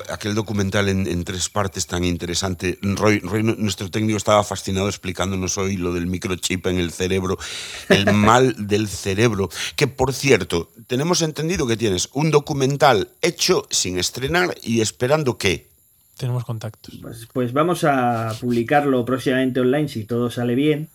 [0.09, 5.57] aquel documental en, en, tres partes tan interesante, Roy, Roy, nuestro técnico, estaba fascinado explicándonos
[5.57, 7.37] hoy lo del microchip en el cerebro,
[7.89, 13.99] el mal del cerebro, que por cierto, tenemos entendido que tienes un documental hecho sin
[13.99, 15.67] estrenar y esperando que
[16.17, 16.99] tenemos contactos.
[17.01, 20.89] Pues, pues, vamos a publicarlo próximamente online si todo sale bien.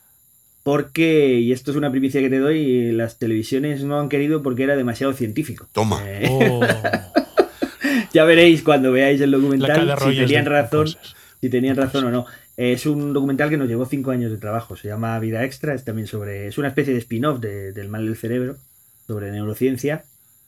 [0.63, 4.63] Porque, y esto es una primicia que te doy, las televisiones no han querido porque
[4.63, 5.69] era demasiado científico.
[5.73, 6.01] Toma.
[6.07, 6.61] Eh, oh.
[8.15, 10.89] ya veréis cuando veáis el documental si tenían razón,
[11.41, 12.27] si tenían razón o no.
[12.57, 14.75] Es un documental que nos llevó cinco años de trabajo.
[14.75, 15.75] Se llama Vida Extra.
[15.75, 16.47] Es también sobre.
[16.47, 18.57] Es una especie de spin-off de, del mal del cerebro.
[19.07, 20.05] Sobre neurociencia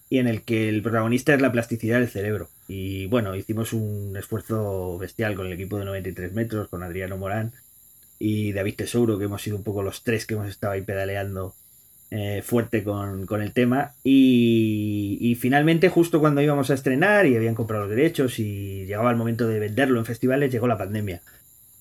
[0.09, 2.49] y en el que el protagonista es la plasticidad del cerebro.
[2.69, 7.53] Y bueno, hicimos un esfuerzo bestial con el equipo de 93 metros, con Adriano Morán
[8.19, 11.55] y David Tesouro, que hemos sido un poco los tres que hemos estado ahí pedaleando
[12.11, 13.93] eh, fuerte con, con, el tema.
[14.03, 19.11] Y, y, finalmente, justo cuando íbamos a estrenar y habían comprado los derechos y llegaba
[19.11, 21.21] el momento de venderlo en festivales, llegó la pandemia.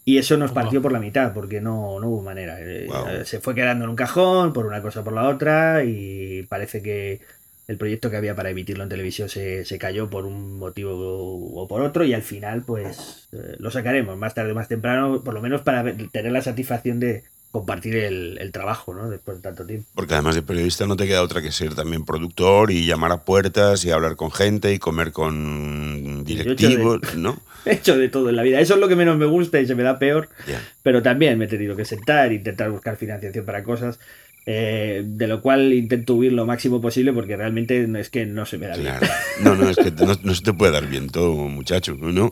[0.07, 2.59] Y eso nos partió por la mitad, porque no, no hubo manera.
[2.87, 3.25] Wow.
[3.25, 7.21] Se fue quedando en un cajón por una cosa por la otra y parece que
[7.67, 11.67] el proyecto que había para emitirlo en televisión se, se, cayó por un motivo o
[11.67, 15.33] por otro y al final pues eh, lo sacaremos más tarde o más temprano, por
[15.33, 17.23] lo menos para tener la satisfacción de
[17.55, 19.09] compartir el, el, trabajo, ¿no?
[19.09, 19.87] Después de tanto tiempo.
[19.95, 23.23] Porque además de periodista no te queda otra que ser también productor y llamar a
[23.23, 27.39] puertas y hablar con gente y comer con directivos, he de, ¿no?
[27.65, 28.59] He hecho de todo en la vida.
[28.59, 30.27] Eso es lo que menos me gusta y se me da peor.
[30.45, 30.61] Yeah.
[30.83, 33.99] Pero también me he tenido que sentar, intentar buscar financiación para cosas.
[34.47, 38.59] Eh, de lo cual intento huir lo máximo posible porque realmente es que no se
[38.59, 38.99] me da claro.
[38.99, 39.11] bien.
[39.41, 42.31] No, no, es que no, no, se te puede dar bien todo, muchacho, ¿no?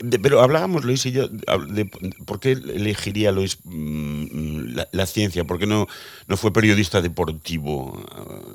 [0.00, 1.84] De, pero hablábamos, Luis y yo, de
[2.24, 5.88] por qué elegiría Luis mmm, la, la, ciencia, por qué no,
[6.28, 8.04] no fue periodista deportivo,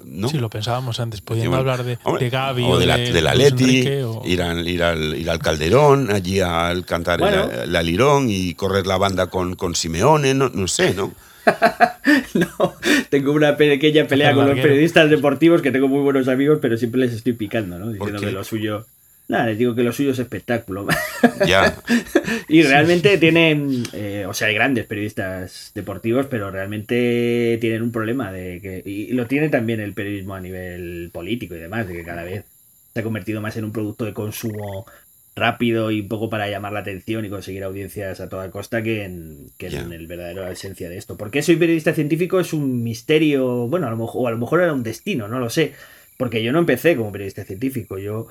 [0.05, 0.29] ¿no?
[0.29, 3.21] Sí, lo pensábamos antes, podíamos hablar de, hombre, de Gaby o de la, de, de
[3.21, 4.21] la Leti, o...
[4.25, 7.51] ir, al, ir, al, ir al Calderón, allí al cantar bueno.
[7.51, 11.11] el, el alirón y correr la banda con, con Simeone, no, no sé, ¿no?
[12.33, 12.73] no,
[13.09, 17.01] tengo una pequeña pelea con los periodistas deportivos que tengo muy buenos amigos, pero siempre
[17.01, 17.91] les estoy picando, ¿no?
[17.91, 18.85] Diciendo que lo suyo.
[19.29, 20.87] Nada, les digo que lo suyo es espectáculo.
[21.47, 21.75] Ya.
[22.47, 23.83] y realmente tienen.
[23.93, 28.81] Eh, o sea, hay grandes periodistas deportivos, pero realmente tienen un problema de que.
[28.85, 32.45] Y lo tiene también el periodismo a nivel político y demás, de que cada vez
[32.93, 34.85] se ha convertido más en un producto de consumo
[35.35, 39.03] rápido y un poco para llamar la atención y conseguir audiencias a toda costa que
[39.03, 39.81] en, que yeah.
[39.81, 41.17] en el verdadero esencia de esto.
[41.17, 42.39] ¿Por qué soy periodista científico?
[42.39, 45.39] Es un misterio, bueno, a lo mejor, o a lo mejor era un destino, no
[45.39, 45.73] lo sé.
[46.17, 48.27] Porque yo no empecé como periodista científico, yo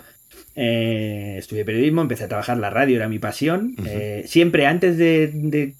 [0.54, 3.74] eh, estudié periodismo, empecé a trabajar la radio, era mi pasión.
[3.76, 3.88] Uh -huh.
[3.88, 5.74] eh, siempre antes de, de,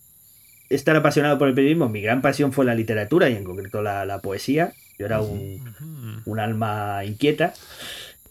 [0.68, 4.04] estar apasionado por el periodismo, mi gran pasión fue la literatura y en concreto la,
[4.04, 4.72] la poesía.
[4.98, 6.22] Yo era un, uh -huh.
[6.24, 7.54] un alma inquieta.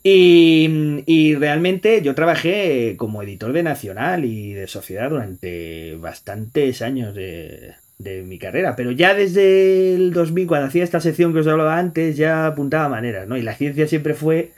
[0.04, 7.14] Y, y, realmente yo trabajé como editor de Nacional y de Sociedad durante bastantes años
[7.14, 11.48] de, de, mi carrera, pero ya desde el 2000, cuando hacía esta sección que os
[11.48, 13.38] hablaba antes, ya apuntaba maneras, ¿no?
[13.38, 14.54] Y la ciencia siempre fue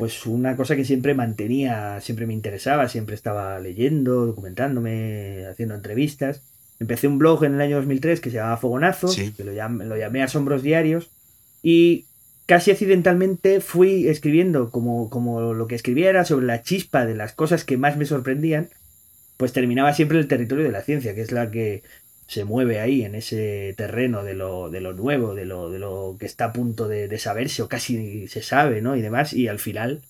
[0.00, 6.40] pues una cosa que siempre mantenía, siempre me interesaba, siempre estaba leyendo, documentándome, haciendo entrevistas.
[6.78, 9.32] Empecé un blog en el año 2003 que se llamaba Fogonazo, sí.
[9.32, 11.10] que lo llamé, lo llamé Asombros Diarios,
[11.62, 12.06] y
[12.50, 17.62] casi accidentalmente fui escribiendo como, como lo que escribiera sobre la chispa de las cosas
[17.62, 18.70] que más me sorprendían,
[19.36, 21.84] pues terminaba siempre el territorio de la ciencia, que es la que
[22.26, 26.16] se mueve ahí en ese terreno de lo, de lo nuevo, de lo, de lo
[26.18, 28.96] que está a punto de, de saberse o casi se sabe, ¿no?
[28.96, 30.00] Y demás, y al final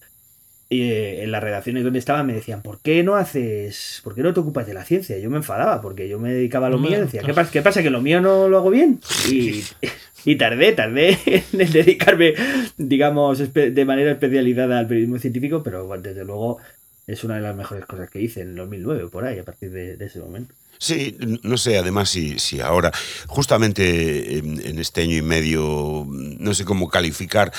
[0.73, 4.33] eh, en las redacciones donde estaba me decían, ¿por qué no haces, por qué no
[4.33, 5.19] te ocupas de la ciencia?
[5.19, 7.51] Yo me enfadaba porque yo me dedicaba a lo mío y decía, ¿qué pasa?
[7.51, 7.83] ¿qué pasa?
[7.83, 9.01] ¿Que lo mío no lo hago bien?
[9.29, 9.65] Y,
[10.25, 11.19] y tardé, tardé
[11.53, 12.35] en dedicarme,
[12.77, 16.59] digamos, de manera especializada al periodismo científico, pero desde luego
[17.07, 19.71] es una de las mejores cosas que hice en el 2009, por ahí, a partir
[19.71, 20.55] de, de ese momento.
[20.79, 22.91] Sí, no sé, además si, si ahora,
[23.27, 27.53] justamente en, en, este año y medio, no sé cómo calificar,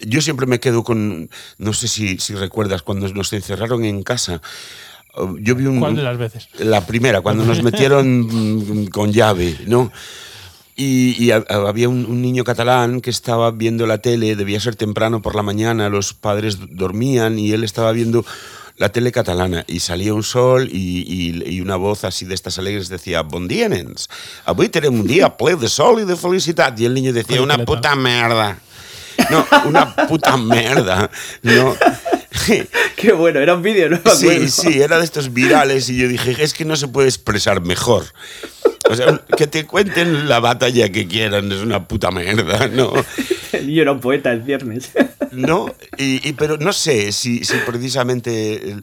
[0.00, 4.42] yo siempre me quedo con, no sé si, si recuerdas, cuando nos encerraron en casa,
[5.40, 6.48] Yo vi un, ¿Cuál de las veces?
[6.58, 9.90] La primera, cuando nos metieron con llave, ¿no?
[10.84, 14.74] Y, y ha- había un, un niño catalán que estaba viendo la tele, debía ser
[14.74, 18.24] temprano por la mañana, los padres dormían y él estaba viendo
[18.78, 22.58] la tele catalana y salía un sol y, y, y una voz así de estas
[22.58, 24.08] alegres decía Bon dia, nens,
[24.44, 26.74] avui tenim un dia ple de sol i de felicitat.
[26.80, 28.58] Y el niño decía, una puta merda.
[29.30, 31.10] No, una puta merda.
[31.42, 31.76] No.
[32.96, 34.00] Qué bueno, era un vídeo, ¿no?
[34.16, 37.60] Sí, sí, era de estos virales y yo dije, es que no se puede expresar
[37.60, 38.06] mejor.
[38.90, 42.92] O sea, que te cuenten la batalla que quieran es una puta mierda, ¿no?
[43.52, 44.90] El niño era un poeta el viernes.
[45.32, 45.66] ¿No?
[45.98, 48.76] Y, y- pero no sé si, si precisamente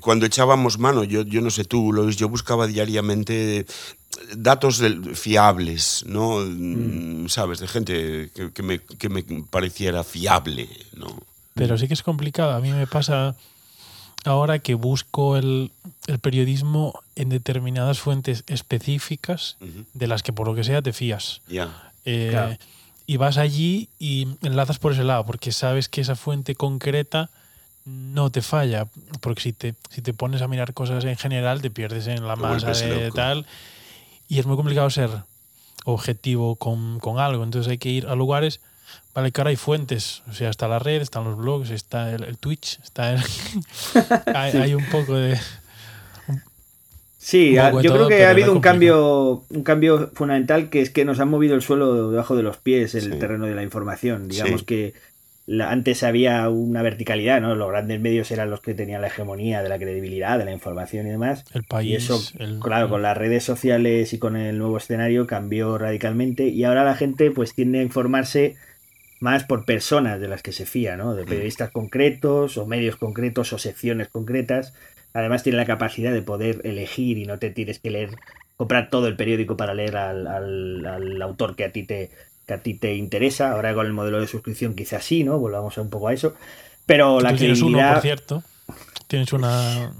[0.00, 3.64] cuando echábamos mano, yo, yo no sé tú, Luis, yo buscaba diariamente
[4.36, 4.82] datos
[5.14, 6.40] fiables, ¿no?
[6.40, 7.60] Mm, ¿Sabes?
[7.60, 11.16] De gente que, que me, que me pareciera fiable, ¿no?
[11.54, 12.52] Pero sí que es complicado.
[12.52, 13.36] A mí me pasa
[14.24, 15.70] ahora que busco el,
[16.06, 19.56] el periodismo en determinadas fuentes específicas
[19.94, 21.40] de las que por lo que sea te fías.
[21.48, 21.90] Ya.
[22.04, 22.56] Eh, Claro.
[23.04, 27.30] Y vas allí y enlazas por ese lado, porque sabes que esa fuente concreta
[27.84, 28.86] no te falla.
[29.20, 32.36] Porque si te, si te pones a mirar cosas en general, te pierdes en la
[32.36, 33.16] Te masa de loco.
[33.16, 33.44] tal.
[34.28, 35.10] Y es muy complicado ser
[35.84, 37.42] objetivo con, con algo.
[37.42, 38.60] Entonces hay que ir a lugares.
[39.14, 40.22] Vale, que ahora hay fuentes.
[40.28, 43.20] O sea, está la red, están los blogs, está el, el Twitch, está el
[44.34, 45.38] hay, hay un poco de.
[47.18, 50.80] Sí, Un de yo creo todo, que ha habido un cambio, un cambio fundamental que
[50.80, 53.18] es que nos han movido el suelo debajo de los pies el Sí.
[53.18, 54.28] terreno de la información.
[54.28, 54.66] Digamos Sí.
[54.66, 54.94] que
[55.46, 57.54] la- antes había una verticalidad, ¿no?
[57.54, 61.06] Los grandes medios eran los que tenían la hegemonía de la credibilidad, de la información
[61.06, 61.44] y demás.
[61.54, 61.90] El país.
[61.90, 66.48] Y eso, el- claro, con las redes sociales y con el nuevo escenario cambió radicalmente
[66.48, 68.56] y ahora la gente pues tiende a informarse
[69.22, 71.14] más por personas de las que se fía, ¿no?
[71.14, 74.74] De periodistas concretos o medios concretos o secciones concretas.
[75.14, 78.10] Además tiene la capacidad de poder elegir y no te tienes que leer,
[78.56, 82.10] comprar todo el periódico para leer al, al- al autor que a ti te
[82.46, 83.52] que a ti te interesa.
[83.52, 85.38] Ahora con el modelo de suscripción quizás sí, ¿no?
[85.38, 86.34] Volvamos un poco a eso.
[86.86, 87.92] Pero la tú tienes uno, credibilidad...
[87.94, 88.42] por cierto.
[89.06, 89.92] Tienes una.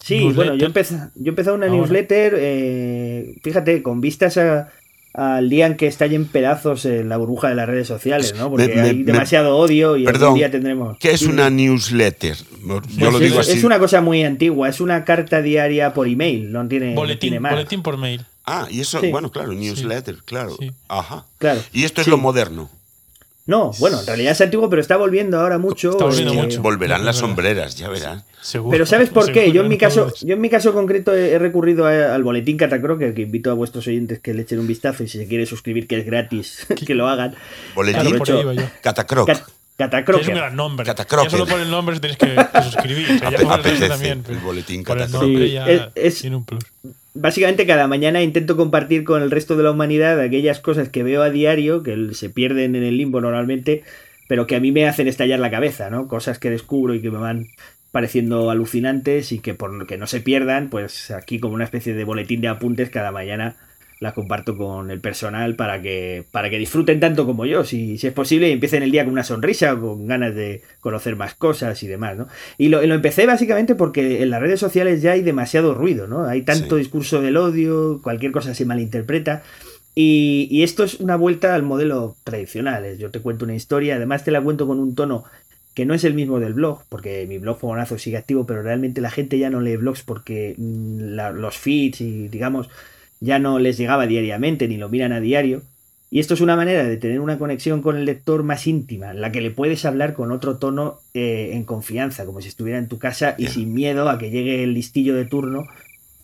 [0.00, 0.34] Sí, newsletter.
[0.36, 1.78] bueno, yo empecé, yo empecé una Ahora.
[1.78, 4.68] newsletter, eh, fíjate, con vistas a-
[5.14, 8.50] al día en que estallen en pedazos en la burbuja de las redes sociales, ¿no?
[8.50, 10.98] Porque Me- me- hay me- demasiado odio y Perdón, algún día tendremos...
[10.98, 12.36] ¿Qué es una newsletter?
[12.36, 13.52] Yo pues lo es, digo así.
[13.52, 17.20] es una cosa muy antigua, es una carta diaria por email, no tiene, no Boletín,
[17.20, 17.52] tiene más.
[17.52, 18.24] boletín por mail.
[18.44, 19.10] Ah, y eso, Sí.
[19.10, 20.56] bueno, claro, newsletter, claro.
[20.58, 20.70] Sí.
[20.88, 21.24] Ajá.
[21.38, 21.60] Claro.
[21.72, 22.10] Y esto es Sí.
[22.10, 22.68] lo moderno.
[23.46, 25.90] No, bueno, en realidad es antiguo, pero está volviendo ahora mucho.
[25.90, 26.62] Está volviendo eh, mucho.
[26.62, 28.24] Volverán las sombreras, ya verás.
[28.40, 28.70] Seguro.
[28.72, 29.52] Pero ¿sabes por qué?
[29.52, 32.56] Yo en mi caso, yo en mi caso concreto he he recurrido a- al boletín
[32.56, 35.44] Catacroker, que invito a vuestros oyentes que le echen un vistazo y si se quiere
[35.44, 37.34] suscribir, que es gratis, que lo hagan.
[37.74, 38.16] Boletín.
[38.80, 39.26] Catacroc.
[39.26, 40.34] Cat- Que Es un Catacroker.
[40.34, 40.86] gran nombre.
[40.86, 41.30] Catacroker.
[41.30, 43.10] Ya solo por el nombre tenéis que, que suscribir.
[43.10, 44.24] O sea, ya apetece también.
[44.28, 45.20] el boletín Catacroker.
[45.28, 46.64] nombre Sí, ya es- es- tiene un plus.
[47.16, 51.22] Básicamente cada mañana intento compartir con el resto de la humanidad aquellas cosas que veo
[51.22, 53.84] a diario, que se pierden en el limbo normalmente,
[54.26, 56.08] pero que a mí me hacen estallar la cabeza, ¿no?
[56.08, 57.46] Cosas que descubro y que me van
[57.92, 62.02] pareciendo alucinantes y que por que no se pierdan, pues aquí como una especie de
[62.02, 63.54] boletín de apuntes cada mañana
[64.00, 68.06] la comparto con el personal para que para que disfruten tanto como yo, si, si
[68.06, 71.82] es posible, y empiecen el día con una sonrisa, con ganas de conocer más cosas
[71.82, 72.26] y demás, ¿no?
[72.58, 76.24] Y lo, lo empecé básicamente porque en las redes sociales ya hay demasiado ruido, ¿no?
[76.24, 76.80] Hay tanto Sí.
[76.82, 79.42] discurso del odio, cualquier cosa se malinterpreta.
[79.94, 82.84] Y, y esto es una vuelta al modelo tradicional.
[82.84, 85.24] es Yo te cuento una historia, además te la cuento con un tono
[85.72, 89.00] que no es el mismo del blog, porque mi blog Fogonazo sigue activo, pero realmente
[89.00, 92.68] la gente ya no lee blogs porque mm, la- los feeds y digamos
[93.24, 95.62] ya no les llegaba diariamente ni lo miran a diario.
[96.10, 99.20] Y esto es una manera de tener una conexión con el lector más íntima, en
[99.20, 102.86] la que le puedes hablar con otro tono eh, en confianza, como si estuviera en
[102.88, 105.66] tu casa y sin miedo a que llegue el listillo de turno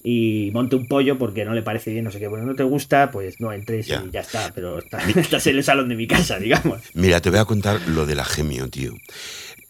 [0.03, 2.29] y monte un pollo porque no le parece bien, no sé qué.
[2.29, 4.03] Bueno, no te gusta, pues no entres Ya.
[4.07, 6.81] y ya está, pero está- estás en el salón de mi casa, digamos.
[6.95, 8.95] Mira, te voy a contar lo de la gemio, tío.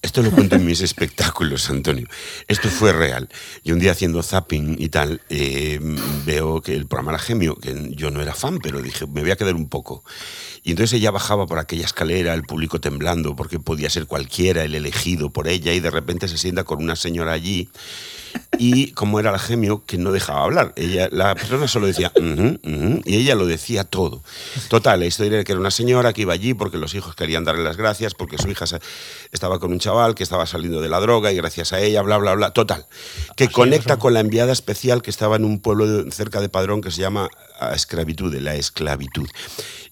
[0.03, 2.07] Esto lo cuento en mis espectáculos, Antonio.
[2.49, 3.29] Esto fue real.
[3.65, 5.79] Yo un día haciendo zapping y tal, eh,
[6.25, 9.31] veo que el programa era gemio, que yo no era fan, pero dije, me voy
[9.31, 10.03] a quedar un poco.
[10.63, 14.75] Y entonces ella bajaba por aquella escalera, el público temblando, porque podía ser cualquiera el
[14.75, 17.69] elegido por ella, y de repente se sienta con una señora allí.
[18.59, 20.73] Y como era la gemio, que no dejaba hablar.
[20.77, 22.13] Ella, la persona solo decía,
[23.05, 24.23] y ella lo decía todo.
[24.69, 27.45] Total, la historia era que era una señora que iba allí porque los hijos querían
[27.45, 28.67] darle las gracias, porque su hija
[29.33, 32.19] estaba con un chaval que estaba saliendo de la droga y gracias a ella, bla,
[32.19, 32.51] bla, bla.
[32.53, 32.87] Total,
[33.37, 36.81] que Así conecta con la enviada especial que estaba en un pueblo cerca de Padrón
[36.83, 39.29] que se llama a esclavitud, de la esclavitud.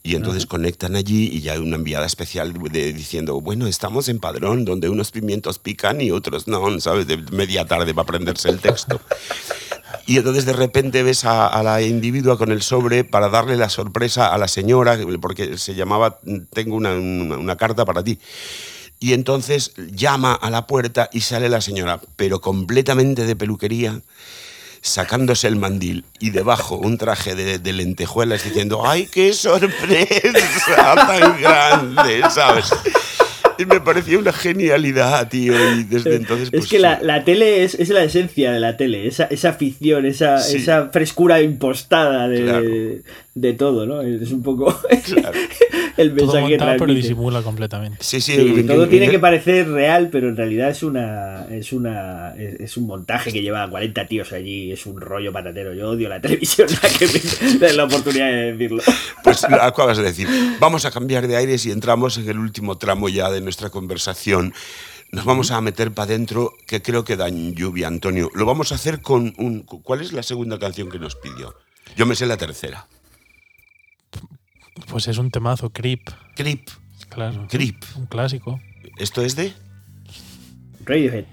[0.02, 4.20] Y entonces conectan allí y ya hay una enviada especial de- diciendo, bueno, estamos en
[4.20, 7.06] Padrón, donde unos pimientos pican y otros no, ¿sabes?
[7.06, 9.00] De media tarde va a aprender aprenderse el texto.
[10.06, 13.68] Y entonces de repente ves a, a, la individua con el sobre para darle la
[13.68, 16.18] sorpresa a la señora, porque se llamaba
[16.52, 18.18] Tengo una, una, una carta para ti.
[19.00, 24.00] Y entonces llama a la puerta y sale la señora, pero completamente de peluquería,
[24.80, 31.40] sacándose el mandil y debajo un traje de, de lentejuelas diciendo, ¡ay, qué sorpresa tan
[31.40, 32.22] grande!
[32.30, 32.72] ¿Sabes?
[33.58, 35.52] Y me parecía una genialidad, tío.
[35.74, 36.50] Y desde entonces.
[36.50, 39.52] Pues, es que la, la tele es, es, la esencia de la tele, esa, esa
[39.54, 40.58] ficción, esa, sí.
[40.58, 42.62] esa frescura impostada de, claro.
[42.62, 43.02] de,
[43.40, 44.02] de, todo, ¿no?
[44.02, 44.66] Es un poco
[45.04, 45.38] claro.
[45.96, 47.98] el mensaje todo montado, pero disimula completamente.
[48.00, 48.34] Sí, sí.
[48.34, 51.72] sí el, todo el, tiene el, que parecer real, pero en realidad es una es
[51.72, 55.74] una es, un montaje que lleva 40 tíos allí, es un rollo patatero.
[55.74, 58.82] Yo odio la televisión, la que me da la oportunidad de decirlo.
[59.22, 60.28] Pues lo acabas de decir.
[60.60, 64.52] Vamos a cambiar de aires y entramos en el último tramo ya de nuestra conversación.
[65.10, 68.30] Nos vamos a meter para adentro, que creo que dan lluvia, Antonio.
[68.34, 69.62] Lo vamos a hacer con un...
[69.62, 71.54] ¿Cuál es la segunda canción que nos pidió?
[71.96, 72.86] Yo me sé la tercera.
[74.86, 76.08] Pues es un temazo, Creep.
[76.34, 76.68] Creep.
[77.08, 77.46] Claro.
[77.48, 77.76] Creep.
[77.96, 78.60] Un clásico.
[78.98, 79.52] ¿Esto es de?
[80.84, 81.24] Radiohead.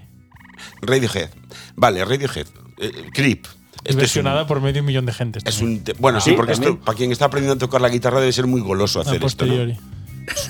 [0.81, 1.29] Radiohead.
[1.75, 2.47] Vale, Radiohead.
[2.79, 3.45] Eh, Creep.
[3.83, 5.39] Este versionada un, por medio un millón de gente.
[5.45, 8.19] Es un bueno, ah, sí, porque esto, para quien está aprendiendo a tocar la guitarra
[8.19, 9.45] debe ser muy goloso hacer a esto.
[9.45, 9.75] ¿no?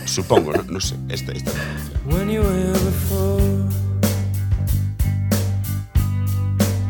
[0.05, 0.95] Supongo, no, no sé.
[1.09, 1.51] Esta, esta.
[2.05, 3.69] When you were before,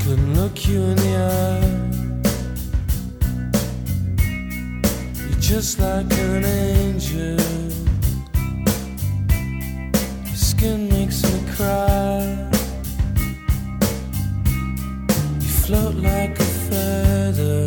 [0.04, 1.65] couldn't look you in the eye.
[5.48, 7.38] Just like an angel.
[10.26, 12.50] Your skin makes me cry.
[15.40, 17.66] You float like a feather.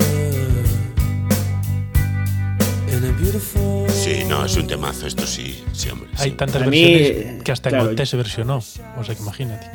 [3.89, 6.11] Sí, no, es un temazo, esto sí, sí hombre.
[6.17, 6.37] Hay sí.
[6.37, 8.57] tantas a versiones mí, que hasta claro, en se versionó.
[8.57, 9.71] O sea que imagínate.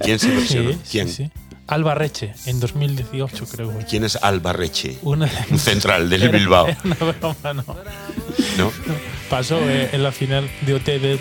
[0.00, 0.72] ¿Quién se versionó?
[0.72, 1.08] Sí, ¿Quién?
[1.08, 1.30] Sí,
[1.68, 1.74] sí.
[1.74, 3.78] Alba Reche, en 2018 creo.
[3.88, 4.96] ¿Quién es Alba Reche?
[5.02, 5.30] Una...
[5.50, 6.66] Un central del Bilbao.
[6.84, 7.76] Una broma, no.
[8.56, 8.72] ¿No?
[9.28, 11.18] Pasó eh, en la final de OT de,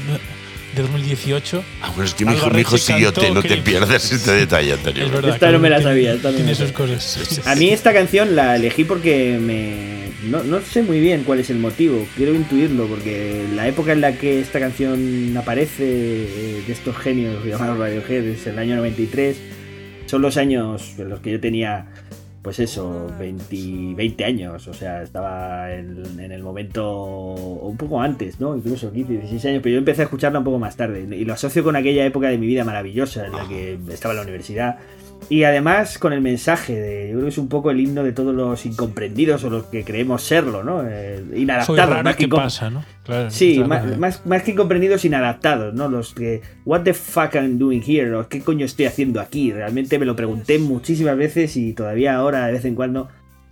[0.75, 1.63] de 2018.
[1.81, 4.73] Ah, bueno, es que mi hijo, mi hijo siguió OT, no te pierdas este detalle
[4.73, 5.07] anterior.
[5.07, 6.13] Es verdad, esta no me la sabía.
[6.13, 7.41] Esta tiene sus cosas.
[7.45, 10.07] A mí esta canción la elegí porque me...
[10.29, 14.01] No, no, sé muy bien cuál es el motivo, quiero intuirlo, porque la época en
[14.01, 19.37] la que esta canción aparece eh, de estos genios llamados Radiohead es el año 93,
[20.07, 21.85] son los años en los que yo tenía,
[22.41, 28.39] pues eso, 20, 20 años, o sea, estaba en, en, el momento un poco antes,
[28.39, 28.55] ¿no?
[28.55, 31.33] Incluso 15, 16 años, pero yo empecé a escucharla un poco más tarde y lo
[31.33, 34.77] asocio con aquella época de mi vida maravillosa en la que estaba en la universidad
[35.29, 38.13] y además con el mensaje de, yo creo que es un poco el himno de
[38.13, 40.83] todos los incomprendidos o los que creemos serlo, ¿no?
[40.87, 42.03] Eh, inadaptados.
[42.03, 42.83] Más que pasa, ¿no?
[43.03, 43.67] Claro, sí, claro.
[43.67, 45.89] Más, más, más, que incomprendidos, inadaptados, ¿no?
[45.89, 49.51] Los que, what the fuck I'm doing here, o qué coño estoy haciendo aquí.
[49.51, 53.09] Realmente me lo pregunté muchísimas veces y todavía ahora de vez en cuando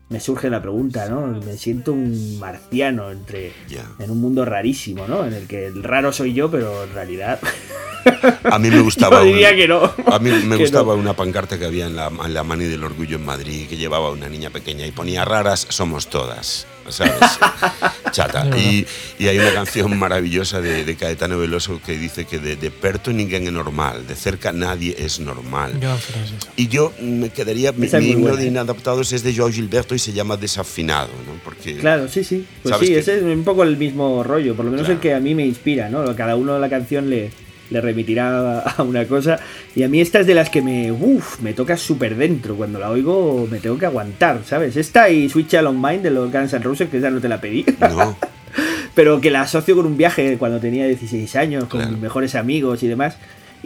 [0.10, 1.28] me surge la pregunta, ¿no?
[1.28, 3.90] Me siento un marciano entre yeah.
[4.00, 5.26] en un mundo rarísimo, ¿no?
[5.26, 7.40] En el que el raro soy yo, pero en realidad
[8.44, 9.94] a mí me gustaba yo diría un, que no.
[10.12, 11.02] A mí me gustaba no.
[11.02, 14.12] una pancarta que había en la, en la Mani del Orgullo en Madrid que llevaba
[14.12, 16.68] una niña pequeña y ponía raras somos todas.
[16.90, 17.14] ¿Sabes?
[18.12, 18.48] Chata.
[18.58, 18.86] Y,
[19.20, 23.12] y, hay una canción maravillosa de, de Caetano Veloso que dice que de, de perto
[23.12, 25.74] ninguén es normal, de cerca nadie es normal.
[26.56, 30.14] Y yo me quedaría, mi, mi himno de inadaptados es de Joao Gilberto y se
[30.14, 31.34] llama Desafinado, ¿no?
[31.44, 32.46] Porque, claro, sí, sí.
[32.64, 33.00] Pues sí, que...
[33.00, 34.98] ese es un poco el mismo rollo, por lo menos claro.
[34.98, 36.16] el que a mí me inspira, ¿no?
[36.16, 37.32] Cada uno de la canción le,
[37.70, 39.40] le remitirá a una cosa.
[39.76, 42.56] Y a mí esta es de las que me, uf, me toca súper dentro.
[42.56, 44.78] Cuando la oigo me tengo que aguantar, ¿sabes?
[44.78, 47.42] Esta y Switch Alone Mind de los Guns N' Roses, que esa no te la
[47.42, 47.66] pedí.
[47.80, 48.18] No.
[48.96, 51.92] Pero que la asocio con un viaje cuando tenía 16 años, con Claro.
[51.94, 53.18] mis mejores amigos y demás.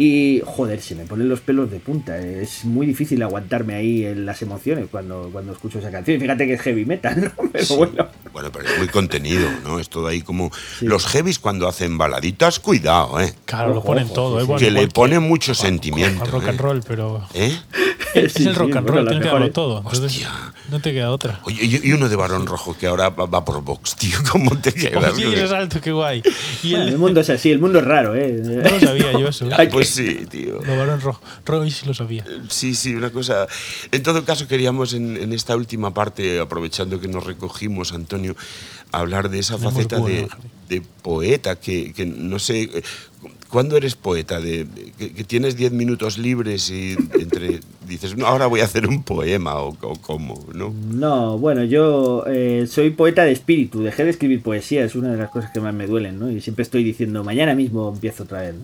[0.02, 2.18] Y joder, se me ponen los pelos de punta.
[2.18, 6.16] Es muy difícil aguantarme ahí en las emociones cuando, cuando escucho esa canción.
[6.16, 7.50] Y fíjate que es heavy metal, ¿no?
[7.52, 7.76] Pero Sí.
[7.76, 8.08] bueno.
[8.32, 9.80] Bueno, pero es muy contenido, ¿no?
[9.80, 10.52] Es todo ahí como...
[10.82, 13.34] Los heavies cuando hacen baladitas, cuidado, ¿eh?
[13.44, 14.42] Claro, lo ponen ojo, todo, sí, ¿eh?
[14.44, 14.48] sí.
[14.48, 16.22] Bueno, que le igual pone mucho con- sentimiento.
[16.22, 16.50] Con rock ¿eh?
[16.50, 17.28] and roll, pero.
[17.34, 17.58] ¿Eh?
[18.16, 19.78] Es Sí, el rock sí, and bueno, roll, tiene que darlo todo.
[19.80, 20.32] Entonces, Hostia.
[20.72, 21.42] no te queda otra.
[21.44, 24.18] Oye, y uno de Barón Rojo que ahora va va por Vox, tío.
[24.32, 25.14] ¿Cómo te quedas?
[25.14, 26.24] Oye, ese salto, qué guay.
[26.64, 28.42] Y Bueno, el, el mundo es así, el mundo es raro, ¿eh?
[28.44, 29.46] no lo sabía yo eso.
[29.48, 29.54] ¿eh?
[29.58, 30.60] Ay, Pues sí, tío.
[30.66, 31.22] Lo varón rojo.
[31.46, 32.26] Roy sí lo sabía.
[32.50, 33.48] Sí, sí, una cosa.
[33.92, 38.36] En todo caso, queríamos en, en esta última parte, aprovechando que nos recogimos, Antonio,
[38.92, 40.00] hablar de esa Tenemos faceta
[40.68, 42.64] de, poeta que, que no sé.
[42.64, 42.84] eh,
[43.50, 44.40] ¿Cuándo eres poeta?
[44.40, 48.66] De, de- que, que tienes 10 minutos libres y entre dices, no, ahora voy a
[48.66, 50.72] hacer un poema o, o cómo, ¿no?
[50.92, 55.18] No, bueno, yo eh, soy poeta de espíritu, dejé de escribir poesía, es una de
[55.18, 56.30] las cosas que más me duelen, ¿no?
[56.30, 58.62] Y siempre estoy diciendo, mañana mismo empiezo otra vez, ¿no?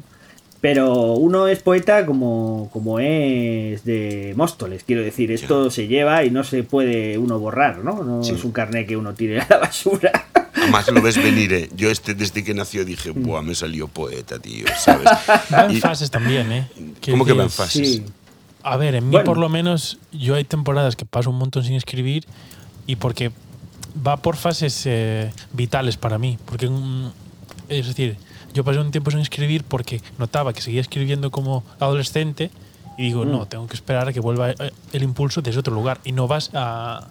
[0.66, 6.32] Pero uno es poeta como, como es de Móstoles, quiero decir, esto se lleva y
[6.32, 8.02] no se puede uno borrar, ¿no?
[8.04, 8.32] No Sí.
[8.34, 10.26] es un carnet que uno tire a la basura.
[10.56, 11.70] Además lo ves venir, ¿eh?
[11.76, 15.06] Yo este, desde que nació dije, buah, me salió poeta, tío, ¿sabes?
[15.54, 16.68] Va en Y- fases también, ¿eh?
[17.12, 17.88] ¿Cómo que va en fases?
[17.88, 18.04] Sí.
[18.64, 19.26] A ver, en mí Bueno.
[19.26, 22.26] por lo menos, yo hay temporadas que paso un montón sin escribir
[22.88, 23.32] y porque
[24.04, 26.40] va por fases eh, vitales para mí.
[26.44, 27.12] Porque, mm,
[27.70, 28.18] es decir,
[28.56, 32.50] yo pasé un tiempo sin escribir porque notaba que seguía escribiendo como adolescente
[32.98, 33.32] y digo, Mm.
[33.32, 34.56] no, tengo que esperar a que vuelva eh,
[34.94, 37.08] el impulso desde otro lugar y no vas a,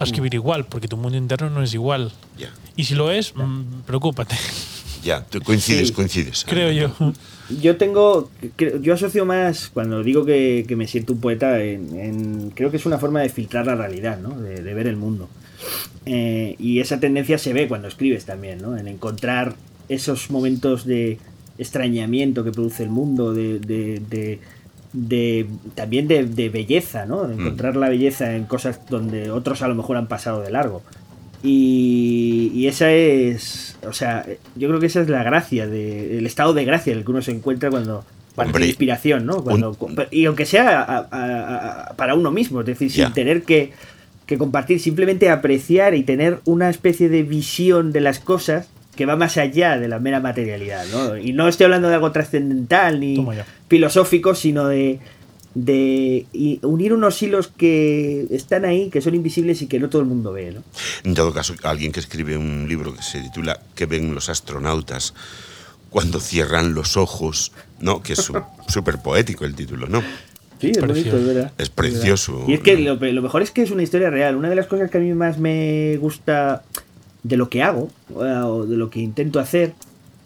[0.00, 2.12] a escribir igual porque tu mundo interno no es igual.
[2.38, 4.36] Ya, Y si lo es, mm, preocúpate,
[5.02, 5.94] ya, tú coincides, Sí.
[5.94, 6.44] coincides.
[6.48, 7.12] creo yo.
[7.60, 8.28] Yo tengo.
[8.80, 12.76] Yo asocio más, cuando digo que, que me siento un poeta, en, en- creo que
[12.76, 14.30] es una forma de filtrar la realidad, ¿no?
[14.40, 15.28] De, de ver el mundo.
[16.06, 18.76] Eh, y esa tendencia se ve cuando escribes también, ¿no?
[18.76, 19.54] En encontrar
[19.88, 21.18] esos momentos de
[21.58, 23.58] extrañamiento que produce el mundo, de.
[23.58, 24.38] de- de-
[24.92, 27.24] de- también de, de belleza, ¿no?
[27.24, 30.82] De encontrar la belleza en cosas donde otros a lo mejor han pasado de largo.
[31.42, 34.26] Y, y esa es, o sea,
[34.56, 37.10] yo creo que esa es la gracia, de, el estado de gracia en el que
[37.10, 38.04] uno se encuentra cuando,
[38.52, 39.44] tiene inspiración, ¿no?
[39.44, 39.76] Cuando,
[40.10, 43.72] y aunque sea a- a- a- para uno mismo, es decir, sin tener que,
[44.26, 49.16] que compartir, simplemente apreciar y tener una especie de visión de las cosas que va
[49.16, 51.16] más allá de la mera materialidad, ¿no?
[51.16, 53.24] Y no estoy hablando de algo trascendental ni
[53.68, 54.98] filosófico, sino de,
[55.54, 56.26] de
[56.62, 60.32] unir unos hilos que están ahí, que son invisibles y que no todo el mundo
[60.32, 60.62] ve, ¿no?
[61.04, 65.14] En todo caso, alguien que escribe un libro que se titula ¿Qué ven los astronautas
[65.90, 67.52] cuando cierran los ojos?
[67.80, 68.02] ¿No?
[68.02, 68.32] Que es
[68.68, 70.02] súper poético el título, ¿no?
[70.58, 70.86] Sí, es Precioso.
[70.86, 71.52] bonito, es verdad.
[71.58, 72.44] Es precioso.
[72.48, 74.36] Y es que lo, lo mejor es que es una historia real.
[74.36, 76.62] Una de las cosas que a mí más me gusta
[77.28, 79.72] de lo que hago, o de lo que intento hacer,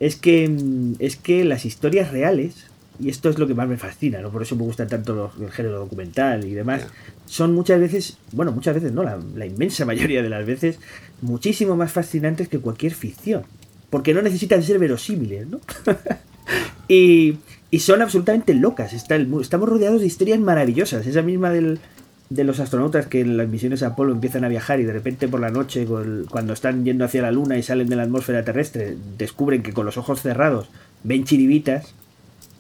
[0.00, 2.66] es que, mm, es que las historias reales,
[2.98, 4.30] y esto es lo que más me fascina, ¿no?
[4.30, 6.86] por eso me gusta tanto los- el género documental y demás,
[7.26, 10.78] son muchas veces, bueno, muchas veces no, la, la inmensa mayoría de las veces,
[11.22, 13.42] muchísimo más fascinantes que cualquier ficción.
[13.90, 15.60] Porque no necesitan ser verosímiles, ¿no?
[16.88, 17.38] y,
[17.70, 18.92] y son absolutamente locas.
[18.92, 21.06] Está el estamos rodeados de historias maravillosas.
[21.06, 21.80] Esa misma del,
[22.30, 25.40] de los astronautas que en las misiones Apolo empiezan a viajar y de repente por
[25.40, 25.86] la noche,
[26.30, 29.84] cuando están yendo hacia la Luna y salen de la atmósfera terrestre, descubren que con
[29.84, 30.68] los ojos cerrados
[31.02, 31.92] ven chiribitas.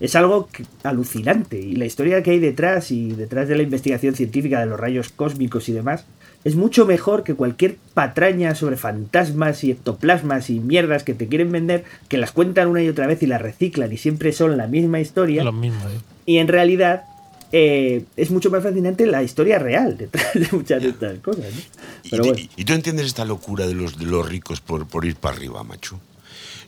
[0.00, 0.48] Es algo
[0.82, 1.60] alucinante.
[1.60, 5.10] Y la historia que hay detrás y detrás de la investigación científica de los rayos
[5.10, 6.04] cósmicos y demás
[6.42, 11.52] es mucho mejor que cualquier patraña sobre fantasmas y ectoplasmas y mierdas que te quieren
[11.52, 14.66] vender, que las cuentan una y otra vez y las reciclan y siempre son la
[14.66, 15.44] misma historia.
[15.44, 16.00] Lo mismo, ¿eh?
[16.24, 17.04] Y en realidad
[17.52, 21.44] eh, es mucho más fascinante la historia real detrás de muchas de estas cosas.
[21.44, 21.60] ¿no?
[22.04, 22.44] ¿Y, Pero te- bueno.
[22.56, 25.36] y- y tú entiendes esta locura de los, de los ricos por, por ir para
[25.36, 25.98] arriba, macho?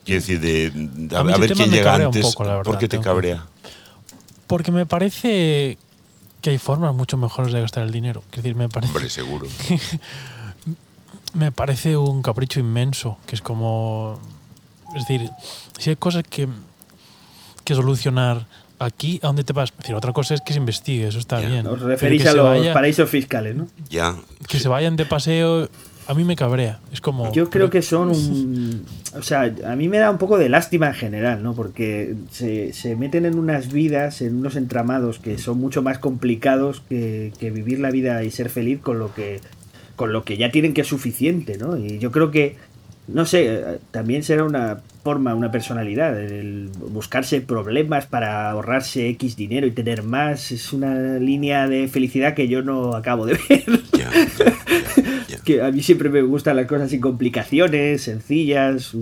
[0.05, 2.23] Quiero decir, de, de- a, ver quién llega antes.
[2.23, 3.47] poco, la verdad, ¿Por qué te cabrea?
[4.49, 5.79] Porque me parece
[6.41, 8.23] que hay formas mucho mejores de gastar el dinero.
[8.33, 9.47] Es decir, me parece, Hombre, seguro.
[11.35, 14.19] me parece un capricho inmenso, que es como...
[14.97, 15.31] Es decir,
[15.79, 16.49] si hay cosas que,
[17.65, 18.47] que solucionar
[18.85, 19.71] aquí, ¿a dónde te vas?
[19.71, 21.67] Es decir, otra cosa es que se investigue, eso está bien.
[21.67, 23.67] Os referís a los vaya- paraísos fiscales, ¿no?
[23.91, 24.17] Ya.
[24.49, 25.69] Que se vayan de paseo,
[26.07, 26.81] a mí me cabrea.
[26.93, 27.33] Es como...
[27.33, 28.85] Yo creo que son un...
[29.15, 31.55] O sea, a mí me da un poco de lástima en general, ¿no?
[31.55, 36.83] Porque se, se meten en unas vidas, en unos entramados que son mucho más complicados
[36.89, 39.41] que, que vivir la vida y ser feliz con lo que
[39.95, 41.77] con lo que ya tienen que es suficiente, ¿no?
[41.77, 42.57] Y yo creo que,
[43.09, 49.37] no sé, eh, también será una forma, una personalidad, el buscarse problemas para ahorrarse X
[49.37, 53.65] dinero y tener más, es una línea de felicidad que yo no acabo de ver.
[55.45, 58.93] Que a mí siempre me gustan las cosas sin complicaciones, sencillas.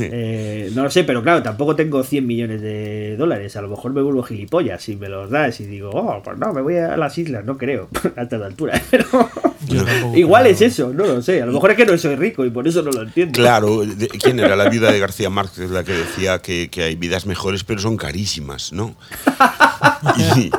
[0.00, 3.56] eh, no lo sé, pero claro, tampoco tengo 100 millones de dólares.
[3.56, 6.52] A lo mejor me vuelvo gilipollas si me los das y digo, oh, pues no,
[6.52, 7.46] me voy a las islas.
[7.46, 8.78] No creo, a esta altura.
[8.90, 9.06] Pero
[10.14, 11.42] igual es eso, no lo sé.
[11.42, 13.32] A lo mejor es que no soy rico y por eso no lo entiendo.
[13.32, 13.82] Claro,
[14.22, 17.64] ¿quién era la viuda de García Márquez la que decía que, que hay vidas mejores
[17.64, 18.96] pero son carísimas, ¿no?
[20.16, 20.50] Y,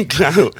[0.00, 0.50] y claro,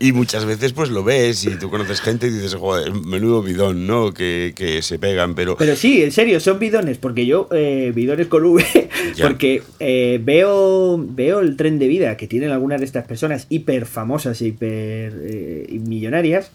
[0.00, 3.86] y muchas veces pues lo ves y tú conoces gente y dices, joder, menudo bidón,
[3.86, 4.12] ¿no?
[4.12, 5.56] Que, que se pegan, pero...
[5.56, 8.64] Pero sí, en serio, son bidones, porque yo, eh, bidones con V,
[9.16, 9.26] Ya.
[9.26, 13.86] porque eh, veo, veo el tren de vida que tienen algunas de estas personas hiper
[13.86, 16.50] famosas e hiper eh, millonarias,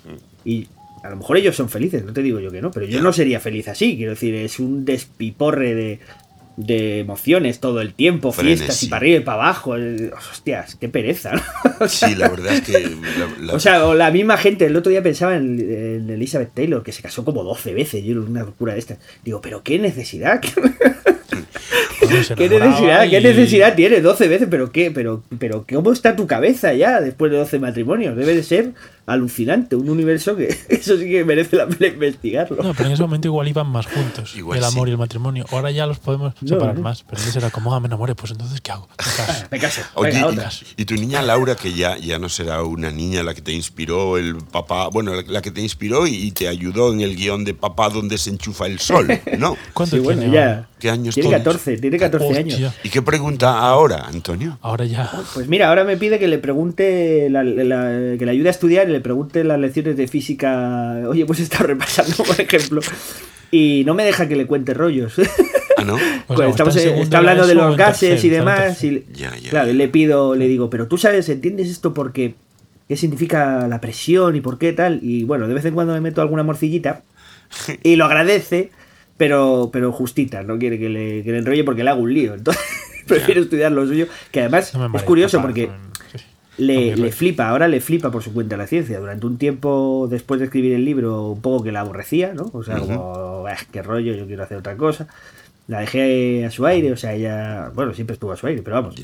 [0.45, 0.67] y
[1.03, 3.11] a lo mejor ellos son felices, no te digo yo que no, pero yo no
[3.13, 5.99] sería feliz así, quiero decir, es un despiporre de,
[6.55, 8.85] de emociones todo el tiempo, fiestas Frenesí.
[8.85, 11.87] y para arriba y para abajo, eh, hostias, qué pereza, ¿no?
[11.89, 12.71] Sí, la verdad es que...
[12.73, 16.53] la- la- O sea, o la misma gente, el otro día pensaba en, en Elizabeth
[16.53, 18.99] Taylor, que se casó como 12 veces, yo era una locura de estas.
[19.25, 20.39] Digo, pero qué necesidad.
[20.39, 20.51] ¿Qué
[22.49, 24.01] necesidad, ¿Qué necesidad tiene?
[24.01, 28.15] 12 veces, pero qué, pero, pero ¿cómo está tu cabeza ya después de 12 matrimonios?
[28.15, 28.73] Debe de ser
[29.05, 32.63] alucinante, un universo que eso sí que merece la pena investigarlo.
[32.63, 35.45] No, pero en ese momento igual iban más juntos, el amor y el matrimonio.
[35.51, 38.61] Ahora ya los podemos separar más, pero entonces era como, ah, me enamoré, pues entonces
[38.61, 38.87] ¿qué hago?
[39.51, 39.81] Me caso.
[40.77, 44.17] y, tu niña Laura, que ya, ya no será una niña la que te inspiró,
[44.17, 47.89] el papá, bueno, la, que te inspiró y, te ayudó en el guion de papá
[47.89, 49.55] donde se enchufa el sol, ¿no?
[49.73, 50.67] ¿Cuánto sí, bueno, ya.
[50.79, 52.73] ¿Qué años Tiene 14, tiene 14 años.
[52.83, 54.57] ¿Y qué pregunta ahora, Antonio?
[54.61, 55.09] Ahora ya.
[55.33, 59.01] Pues mira, ahora me pide que le pregunte, que le ayude a estudiar y le
[59.01, 61.01] pregunte las lecciones de física.
[61.07, 62.81] Oye, pues he estado repasando, por ejemplo.
[63.51, 65.15] Y no me deja que le cuente rollos.
[65.77, 65.97] ¿Ah, no?
[66.27, 68.81] Pues estamos, está hablando de los gases y demás.
[68.83, 69.01] Y,
[69.49, 72.35] claro, le pido, le digo, pero tú sabes, ¿entiendes esto porque
[72.87, 74.99] qué significa la presión y por qué tal?
[75.01, 77.03] Y bueno, de vez en cuando me meto alguna morcillita
[77.83, 78.71] y lo agradece
[79.17, 82.33] pero, pero justita, no quiere que le, enrolle porque le hago un lío.
[82.33, 82.63] Entonces
[83.07, 85.69] prefiero estudiar lo suyo, que además es curioso porque
[86.57, 88.99] le, flipa, ahora le flipa por su cuenta la ciencia.
[88.99, 92.49] Durante un tiempo después de escribir el libro, un poco que la aborrecía, ¿no?
[92.53, 95.07] O sea, como, qué rollo, yo quiero hacer otra cosa.
[95.67, 98.75] La dejé a su aire, o sea, ella, bueno, siempre estuvo a su aire, pero
[98.75, 98.95] vamos,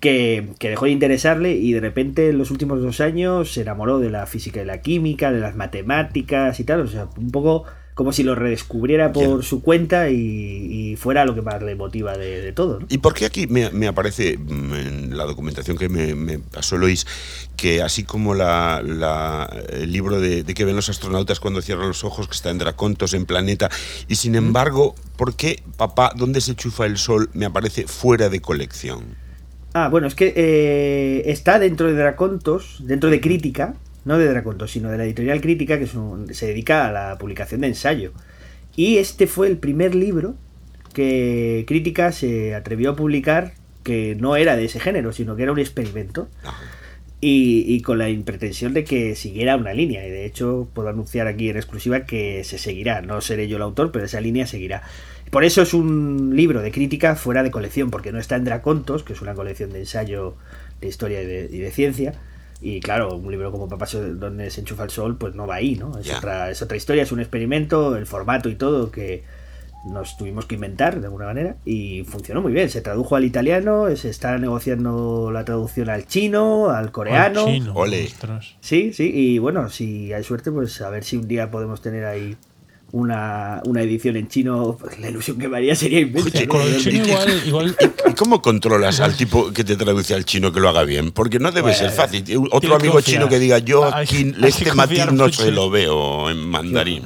[0.00, 4.00] que, que, dejó de interesarle y de repente en los últimos dos años se enamoró
[4.00, 7.64] de la física y la química, de las matemáticas y tal, o sea, un poco
[7.98, 12.52] como si lo redescubriera por su cuenta y, fuera lo que más le motiva de,
[12.52, 12.78] todo.
[12.88, 17.08] ¿Y por qué aquí me, aparece mm, en la documentación que me, pasó Lois
[17.56, 18.80] que así como la,
[19.70, 23.14] el libro de, que ven los astronautas cuando cierran los ojos, que está en Dracontos,
[23.14, 23.68] en Planeta,
[24.06, 28.40] y sin embargo, ¿por qué Papá, dónde se chufa el sol, me aparece fuera de
[28.40, 29.16] colección?
[29.74, 33.74] Ah, bueno, es que eh, está dentro de Dracontos, dentro de Crítica,
[34.04, 35.86] no de Dracontos, sino de la editorial Crítica, que
[36.32, 38.12] se dedica a la publicación de ensayo.
[38.76, 40.34] Y este fue el primer libro
[40.92, 45.52] que Crítica se atrevió a publicar que no era de ese género, sino que era
[45.52, 46.28] un experimento.
[47.20, 50.06] Y, con la pretensión de que siguiera una línea.
[50.06, 53.02] Y de hecho, puedo anunciar aquí en exclusiva que se seguirá.
[53.02, 54.84] No seré yo el autor, pero esa línea seguirá.
[55.30, 59.02] Por eso es un libro de crítica fuera de colección, porque no está en Dracontos,
[59.02, 60.36] que es una colección de ensayo
[60.80, 62.14] de historia y de ciencia,
[62.60, 65.76] y claro, un libro como Papá donde se enchufa el sol, pues no va ahí,
[65.76, 65.96] ¿no?
[65.98, 69.22] Es, otra, es otra historia, es un experimento, el formato y todo que
[69.86, 72.68] nos tuvimos que inventar de alguna manera y funcionó muy bien.
[72.68, 77.46] Se tradujo al italiano, se está negociando la traducción al chino, al coreano.
[78.60, 82.04] Sí, sí, y bueno, si hay suerte, pues a ver si un día podemos tener
[82.04, 82.36] ahí
[82.92, 86.42] una, una, edición en chino, la ilusión que me haría sería inmensa.
[86.42, 91.12] ¿Y cómo controlas al tipo que te traduce al chino que lo haga bien?
[91.12, 92.24] Porque no debe ser fácil.
[92.50, 97.02] Otro amigo chino que diga, yo aquí este matiz no se lo veo en mandarín.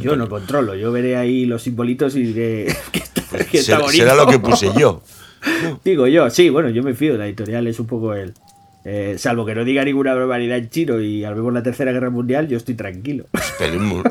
[0.00, 3.78] Yo no controlo, yo veré ahí los simbolitos y diré que está, pues que está
[3.78, 3.96] bonito.
[3.96, 5.02] Será lo que puse yo.
[5.84, 8.34] Digo yo, sí, bueno, yo me fío, la editorial es un poco el,
[8.88, 12.08] eh, salvo que no diga ninguna barbaridad en chino y al menos la tercera guerra
[12.08, 13.26] mundial, yo estoy tranquilo.
[13.32, 14.04] Esperemos.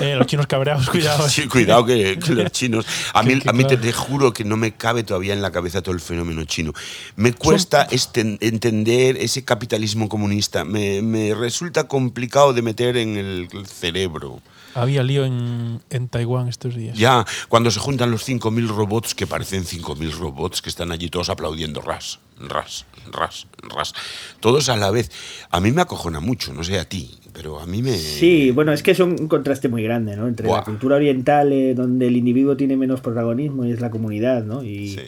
[0.00, 1.28] Eh, los chinos cabreados, cuidado.
[1.28, 2.86] Sí, cuidado que, los chinos.
[3.12, 5.96] A mí, a mí te, juro que no me cabe todavía en la cabeza todo
[5.96, 6.72] el fenómeno chino.
[7.16, 10.64] Me cuesta este, entender ese capitalismo comunista.
[10.64, 14.40] Me, me resulta complicado de meter en el cerebro.
[14.74, 16.96] Había lío en, en, Taiwán estos días.
[16.96, 21.30] Ya, cuando se juntan los 5.000 robots, que parecen 5.000 robots, que están allí todos
[21.30, 23.94] aplaudiendo ras, ras, ras, ras.
[24.40, 25.10] Todos a la vez.
[25.50, 27.96] A mí me acojona mucho, no sé a ti, pero a mí me...
[27.96, 30.28] Sí, bueno, es que es un contraste muy grande, ¿no?
[30.28, 34.44] Entre la cultura oriental, eh, donde el individuo tiene menos protagonismo y es la comunidad,
[34.44, 34.62] ¿no?
[34.62, 35.00] Y, sí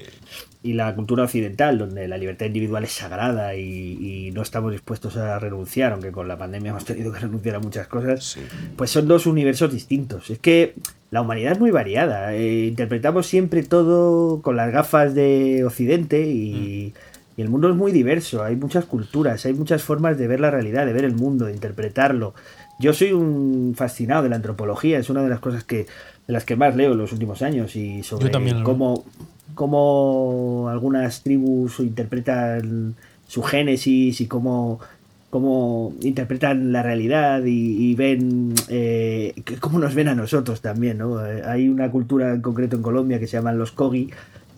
[0.63, 5.39] y la cultura occidental, donde la libertad individual es sagrada y, no estamos dispuestos a
[5.39, 8.39] renunciar, aunque con la pandemia hemos tenido que renunciar a muchas cosas,
[8.77, 10.31] pues son dos universos distintos.
[10.31, 10.75] Es que
[11.11, 12.35] la humanidad es muy variada.
[12.35, 16.93] Eh, interpretamos siempre todo con las gafas de Occidente y,
[17.39, 18.43] y, el mundo es muy diverso.
[18.43, 21.53] Hay muchas culturas, hay muchas formas de ver la realidad, de ver el mundo, de
[21.53, 22.35] interpretarlo.
[22.81, 25.87] Yo soy un fascinado de la antropología, es una de las cosas que
[26.27, 28.31] de las que más leo en los últimos años y sobre
[28.63, 29.05] cómo
[29.59, 32.95] cómo algunas tribus interpretan
[33.27, 34.79] su génesis y cómo,
[35.31, 40.99] cómo interpretan la realidad y, ven eh, cómo nos ven a nosotros también.
[40.99, 41.27] ¿no?
[41.27, 44.11] Eh, hay una cultura en concreto en Colombia que se llaman los Kogi,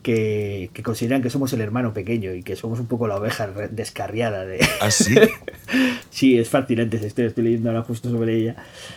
[0.03, 4.47] que, consideran que somos el hermano pequeño y que somos un poco la oveja descarriada
[4.47, 4.61] de...
[4.81, 5.15] ¿Ah, sí?
[6.11, 8.57] sí, es fascinante estoy, estoy leyendo ahora justo sobre ella.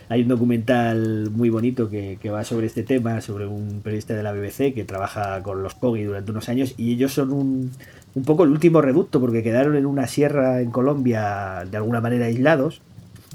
[0.09, 4.31] Hay un documental muy bonito que, va sobre este tema, sobre un periodista de la
[4.31, 7.71] BBC que trabaja con los Kogi durante unos años y ellos son un,
[8.15, 12.25] un poco el último reducto porque quedaron en una sierra en Colombia de alguna manera
[12.25, 12.81] aislados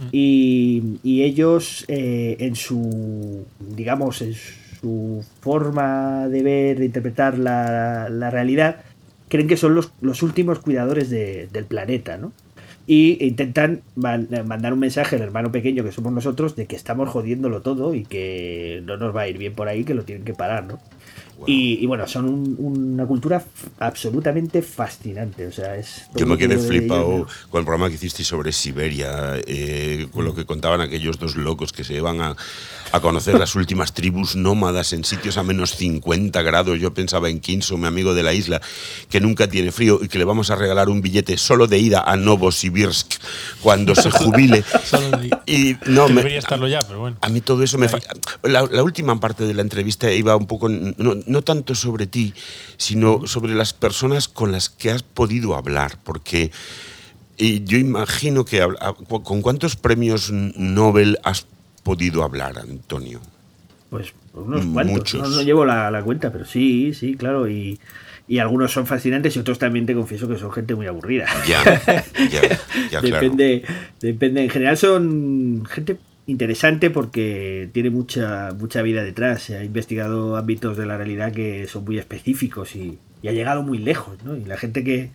[0.00, 0.08] mm.
[0.10, 7.38] y, y ellos eh, en su, digamos, en su su forma de ver, de interpretar
[7.38, 8.76] la, la realidad,
[9.28, 12.32] creen que son los, los últimos cuidadores de- del planeta, ¿no?
[12.86, 17.08] Y intentan man- mandar un mensaje al hermano pequeño que somos nosotros de que estamos
[17.10, 20.24] jodiéndolo todo y que no nos va a ir bien por ahí, que lo tienen
[20.24, 20.78] que parar, ¿no?
[21.46, 23.44] Y, y bueno, son un- una cultura
[23.78, 25.46] absolutamente fascinante.
[25.46, 26.06] O sea, es.
[26.14, 30.34] Yo me quedé flipado ellos, con el programa que hicisteis sobre Siberia, eh, con lo
[30.34, 32.36] que contaban aquellos dos locos que se iban a,
[32.92, 36.78] a conocer las últimas tribus nómadas en sitios a menos 50 grados.
[36.80, 38.60] Yo pensaba en Kinso, mi amigo de la isla,
[39.08, 42.02] que nunca tiene frío y que le vamos a regalar un billete solo de ida
[42.02, 43.14] a Novosibirsk
[43.62, 44.64] cuando se jubile.
[45.46, 47.16] Y no, me, debería estarlo ya, pero bueno.
[47.20, 47.88] a mí todo eso me...
[48.42, 52.34] La, la última parte de la entrevista iba un poco, no, no tanto sobre ti,
[52.76, 56.50] sino sobre las personas con las que has podido hablar, porque
[57.38, 58.66] yo imagino que...
[59.22, 61.46] ¿Con cuántos premios Nobel has
[61.82, 63.20] podido hablar, Antonio?
[63.90, 64.96] Pues, unos cuantos.
[64.96, 65.22] Muchos.
[65.22, 67.48] No, no llevo la, la cuenta, pero sí, sí, claro.
[67.48, 67.78] Y,
[68.26, 71.26] y algunos son fascinantes y otros también te confieso que son gente muy aburrida.
[71.46, 73.06] Ya, ya, ya, claro.
[73.06, 73.64] depende,
[74.00, 74.44] depende.
[74.44, 75.96] En general son gente
[76.28, 79.42] interesante porque tiene mucha, mucha vida detrás.
[79.42, 83.62] Se ha investigado ámbitos de la realidad que son muy específicos y, y ha llegado
[83.64, 84.36] muy lejos, ¿no?
[84.36, 85.10] Y la gente que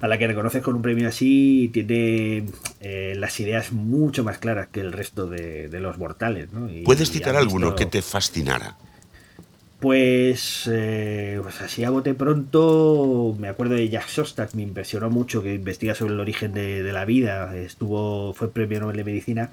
[0.00, 2.44] a la que reconoces con un premio así tiene
[2.80, 6.68] eh, las ideas mucho más claras que el resto de, de los mortales, ¿no?
[6.70, 8.76] Y- ¿Puedes citar alguno visto- que te fascinara?
[9.80, 15.42] pues, eh, pues así a bote pronto, me acuerdo de Jack Sostak, me impresionó mucho
[15.42, 19.50] que investiga sobre el origen de, de la vida, estuvo fue premio Nobel de Medicina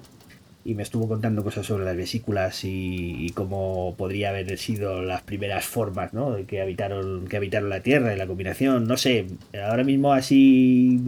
[0.64, 5.64] y me estuvo contando cosas sobre las vesículas y, cómo podría haber sido las primeras
[5.64, 6.36] formas ¿no?
[6.46, 9.26] que habitaron que habitaron la Tierra y la combinación, no sé,
[9.64, 11.00] ahora mismo así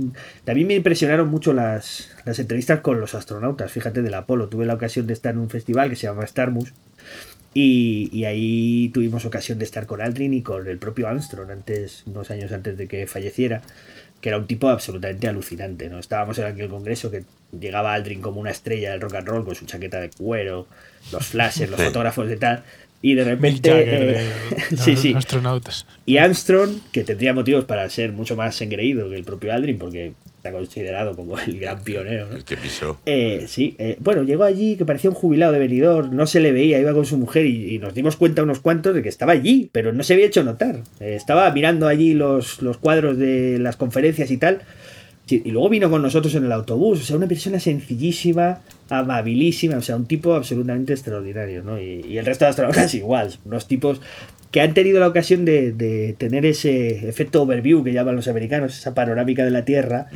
[0.44, 4.74] también me impresionaron mucho las, las entrevistas con los astronautas, fíjate del Apolo, tuve la
[4.74, 6.72] ocasión de estar en un festival que se llama Starmus
[7.54, 12.04] y, y ahí tuvimos ocasión de estar con Aldrin y con el propio Armstrong, antes,
[12.06, 13.60] unos años antes de que falleciera,
[14.22, 15.90] que era un tipo absolutamente alucinante.
[15.90, 15.98] ¿no?
[15.98, 17.24] Estábamos en aquel congreso que
[17.60, 20.66] llegaba Aldrin como una estrella del rock and roll con su chaqueta de cuero,
[21.12, 21.86] los flashes, los Sí.
[21.86, 22.62] fotógrafos y tal.
[23.02, 23.68] Y de repente.
[23.68, 24.30] Jagger eh,
[24.70, 25.12] de sí, los sí.
[25.14, 25.86] astronautas.
[26.06, 30.12] Y Armstrong, que tendría motivos para ser mucho más engreído que el propio Aldrin, porque
[30.42, 32.26] está considerado como el gran pionero.
[32.26, 32.36] ¿no?
[32.36, 32.98] El que pisó.
[33.06, 36.50] Eh, sí, eh, bueno, llegó allí que parecía un jubilado de venidor, no se le
[36.50, 39.30] veía, iba con su mujer y, y nos dimos cuenta unos cuantos de que estaba
[39.30, 40.82] allí, pero no se había hecho notar.
[40.98, 44.62] Eh, estaba mirando allí los, los cuadros de las conferencias y tal.
[45.28, 49.82] Y luego vino con nosotros en el autobús, o sea, una persona sencillísima, amabilísima, o
[49.82, 51.80] sea, un tipo absolutamente extraordinario, ¿no?
[51.80, 54.00] Y, y el resto de astronautas igual, unos tipos
[54.52, 58.78] que han tenido la ocasión de, de tener ese efecto overview que llaman los americanos,
[58.78, 60.06] esa panorámica de la Tierra,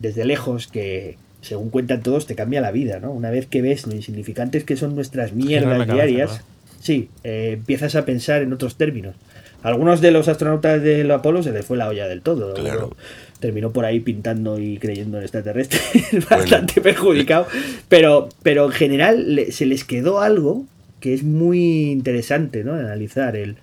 [0.00, 3.12] desde lejos que según cuentan todos te cambia la vida, ¿no?
[3.12, 6.40] Una vez que ves lo insignificantes que son nuestras mierdas cabeza, diarias,
[6.80, 9.14] sí, eh, empiezas a pensar en otros términos.
[9.62, 12.52] A algunos de los astronautas del Apolo se les fue la olla del todo.
[12.54, 12.96] Claro.
[13.38, 17.46] Terminó por ahí pintando y creyendo en extraterrestres, bastante perjudicado.
[17.88, 20.66] Pero, pero en general se les quedó algo
[21.00, 22.74] que es muy interesante, ¿no?
[22.74, 23.56] Analizar el,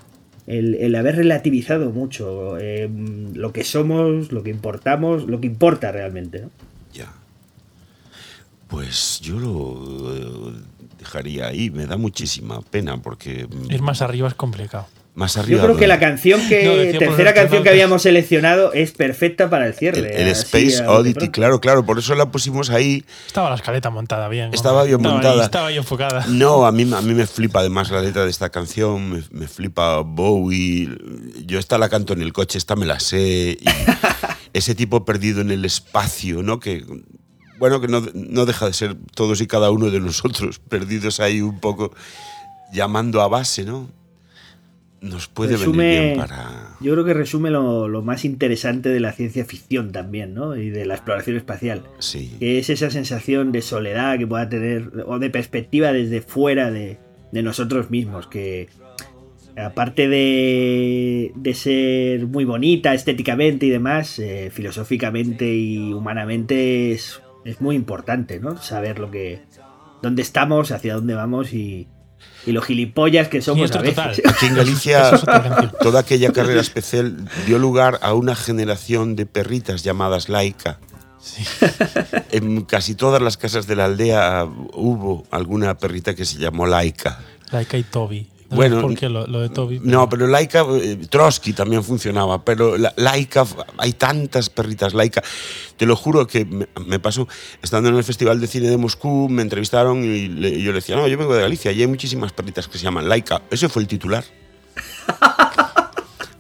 [0.48, 2.90] el, el haber relativizado mucho eh,
[3.34, 6.50] lo que somos, lo que importamos, lo que importa realmente, ¿no?
[6.94, 7.14] Ya.
[8.68, 10.62] Pues yo lo eh,
[11.00, 11.70] dejaría ahí.
[11.70, 14.88] Me da muchísima pena porque Ir más arriba es complicado.
[15.16, 15.60] Más arriba.
[15.60, 16.92] Yo creo que la canción que.
[16.94, 20.00] No, tercera canción que habíamos seleccionado es perfecta para el cierre.
[20.00, 23.06] El, el Space Oddity, claro, claro, por eso la pusimos ahí.
[23.28, 24.50] Estaba la escaleta montada bien.
[24.50, 24.56] ¿no?
[24.56, 25.46] Estaba bien Estaba ahí, montada.
[25.46, 26.26] estaba ahí enfocada.
[26.28, 29.48] No, a mí, a mí me flipa además la letra de esta canción, me, me
[29.48, 30.90] flipa Bowie.
[31.46, 33.58] Yo esta la canto en el coche, esta me la sé.
[33.60, 33.66] y
[34.54, 36.60] ese tipo perdido en el espacio, ¿no?
[36.60, 36.84] Que,
[37.60, 41.42] bueno, que no, no deja de ser todos y cada uno de nosotros, perdidos ahí
[41.42, 41.92] un poco,
[42.72, 43.90] llamando a base, ¿no?
[45.04, 46.78] Nos puede venir Resume- bien para...
[46.80, 50.56] Yo creo que resume lo, lo más interesante de la ciencia ficción también, ¿no?
[50.56, 51.84] Y de la exploración espacial.
[52.00, 52.36] Sí.
[52.40, 56.98] Que es esa sensación de soledad que pueda tener, o de perspectiva desde fuera de,
[57.34, 58.70] de nosotros mismos, que
[59.58, 67.62] aparte de, de ser muy bonita estéticamente y demás, eh, filosóficamente y humanamente es, es
[67.62, 68.58] muy importante, ¿no?
[68.58, 69.42] Saber lo que,
[70.02, 71.88] dónde estamos, hacia dónde vamos y,
[72.46, 73.96] y lo gilipollas que somos a veces.
[73.96, 74.16] total.
[74.26, 75.12] Aquí en Galicia,
[75.82, 80.80] toda aquella carrera especial dio lugar a una generación de perritas llamadas laica.
[81.22, 81.44] Sí.
[82.32, 87.20] En casi todas las casas de la aldea hubo alguna perrita que se llamó laica.
[87.52, 88.28] Laika y Toby.
[88.54, 89.80] No Bueno, ¿Por qué lo, lo de Toby?
[89.84, 93.46] No, pero Laika, eh, Trotsky también funcionaba, pero la, Laika,
[93.78, 95.24] hay tantas perritas Laika.
[95.78, 97.28] Te lo juro que me, me, pasó,
[97.62, 100.78] estando en el Festival de Cine de Moscú, me entrevistaron y, le, y yo le
[100.78, 103.42] decía, no, yo vengo de Galicia y hay muchísimas perritas que se llaman Laika.
[103.50, 104.24] Ese fue el titular.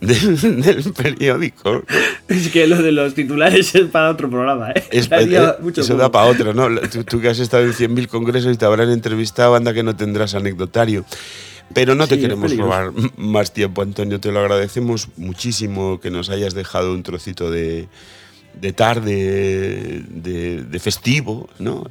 [0.03, 1.83] del, del, periódico.
[2.27, 4.83] Es que lo de los titulares es para otro programa, ¿eh?
[4.91, 6.67] Es, eh eso da para otro, ¿no?
[6.89, 9.95] Tú, tú, que has estado en 100.000 congresos y te habrán entrevistado, anda que no
[9.95, 11.05] tendrás anecdotario.
[11.73, 14.19] Pero no te Sí, queremos robar más tiempo, Antonio.
[14.19, 17.87] Te lo agradecemos muchísimo que nos hayas dejado un trocito de,
[18.59, 21.83] de tarde, de, de festivo, ¿no?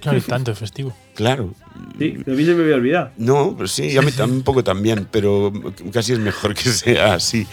[0.00, 0.96] Claro, y tanto de festivo.
[1.14, 1.54] Claro.
[1.98, 3.10] Sí, a mí se me había olvidado.
[3.16, 5.52] No, pero sí, a mí un poco también, pero
[5.92, 7.46] casi es mejor que sea así.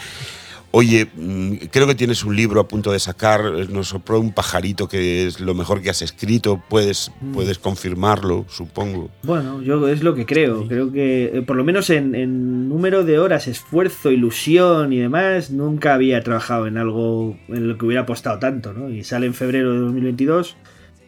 [0.77, 4.89] Oye, mm, creo que tienes un libro a punto de sacar, nos sopló un pajarito
[4.89, 9.09] que es lo mejor que has escrito, puedes, puedes confirmarlo, supongo.
[9.23, 10.67] Bueno, yo es lo que creo.
[10.67, 15.49] Creo que, eh, por lo menos en, en, número de horas, esfuerzo, ilusión y demás,
[15.49, 18.89] nunca había trabajado en algo en lo que hubiera apostado tanto, ¿no?
[18.89, 20.57] Y sale en febrero de 2022,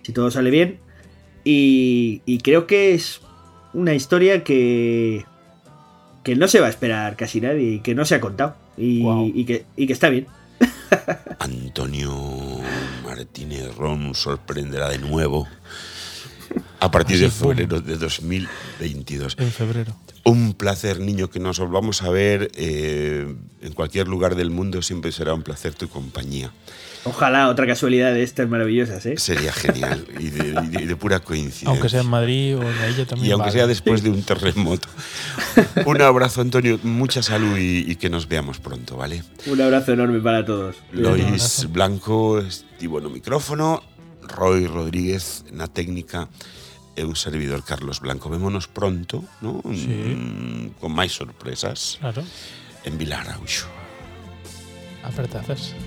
[0.02, 0.80] si todo sale bien.
[1.44, 3.20] Y, y creo que es
[3.74, 5.26] una historia que,
[6.24, 8.67] que no se va a esperar casi nadie y que no se ha contado.
[8.78, 9.32] Y, Wow.
[9.34, 10.28] y que, y que está bien.
[11.40, 12.14] Antonio
[13.04, 15.48] Martínez Ron sorprenderá de nuevo
[16.80, 19.36] a partir de febrero de 2022.
[19.40, 19.96] En febrero.
[20.28, 24.82] Un placer, niño, que nos volvamos a ver eh, en cualquier lugar del mundo.
[24.82, 26.52] Siempre será un placer tu compañía.
[27.06, 29.16] Ojalá otra casualidad de estas maravillosas, ¿eh?
[29.16, 31.70] Sería genial y de, y pura coincidencia.
[31.70, 33.30] Aunque sea en Madrid o en la isla también.
[33.30, 33.60] Y aunque vale.
[33.60, 34.90] sea después de un terremoto.
[35.86, 36.78] Un abrazo, Antonio.
[36.84, 39.24] Mucha salud y, y que nos veamos pronto, ¿vale?
[39.46, 40.76] Un abrazo enorme para todos.
[40.92, 41.68] Lois.
[41.72, 43.82] Blanco, Estivo no micrófono,
[44.24, 46.28] Roy Rodríguez na técnica
[46.98, 48.30] e un servidor Carlos Blanco.
[48.30, 49.62] Vémonos pronto, ¿no?
[49.70, 50.18] Sí.
[50.18, 52.02] Mm, con máis sorpresas.
[52.02, 52.26] Claro.
[52.84, 53.70] En Vilar Auxo.
[55.06, 55.78] Apertazas.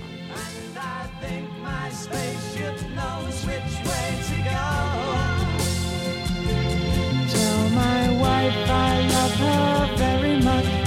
[7.31, 10.80] Tell my wife I love her very much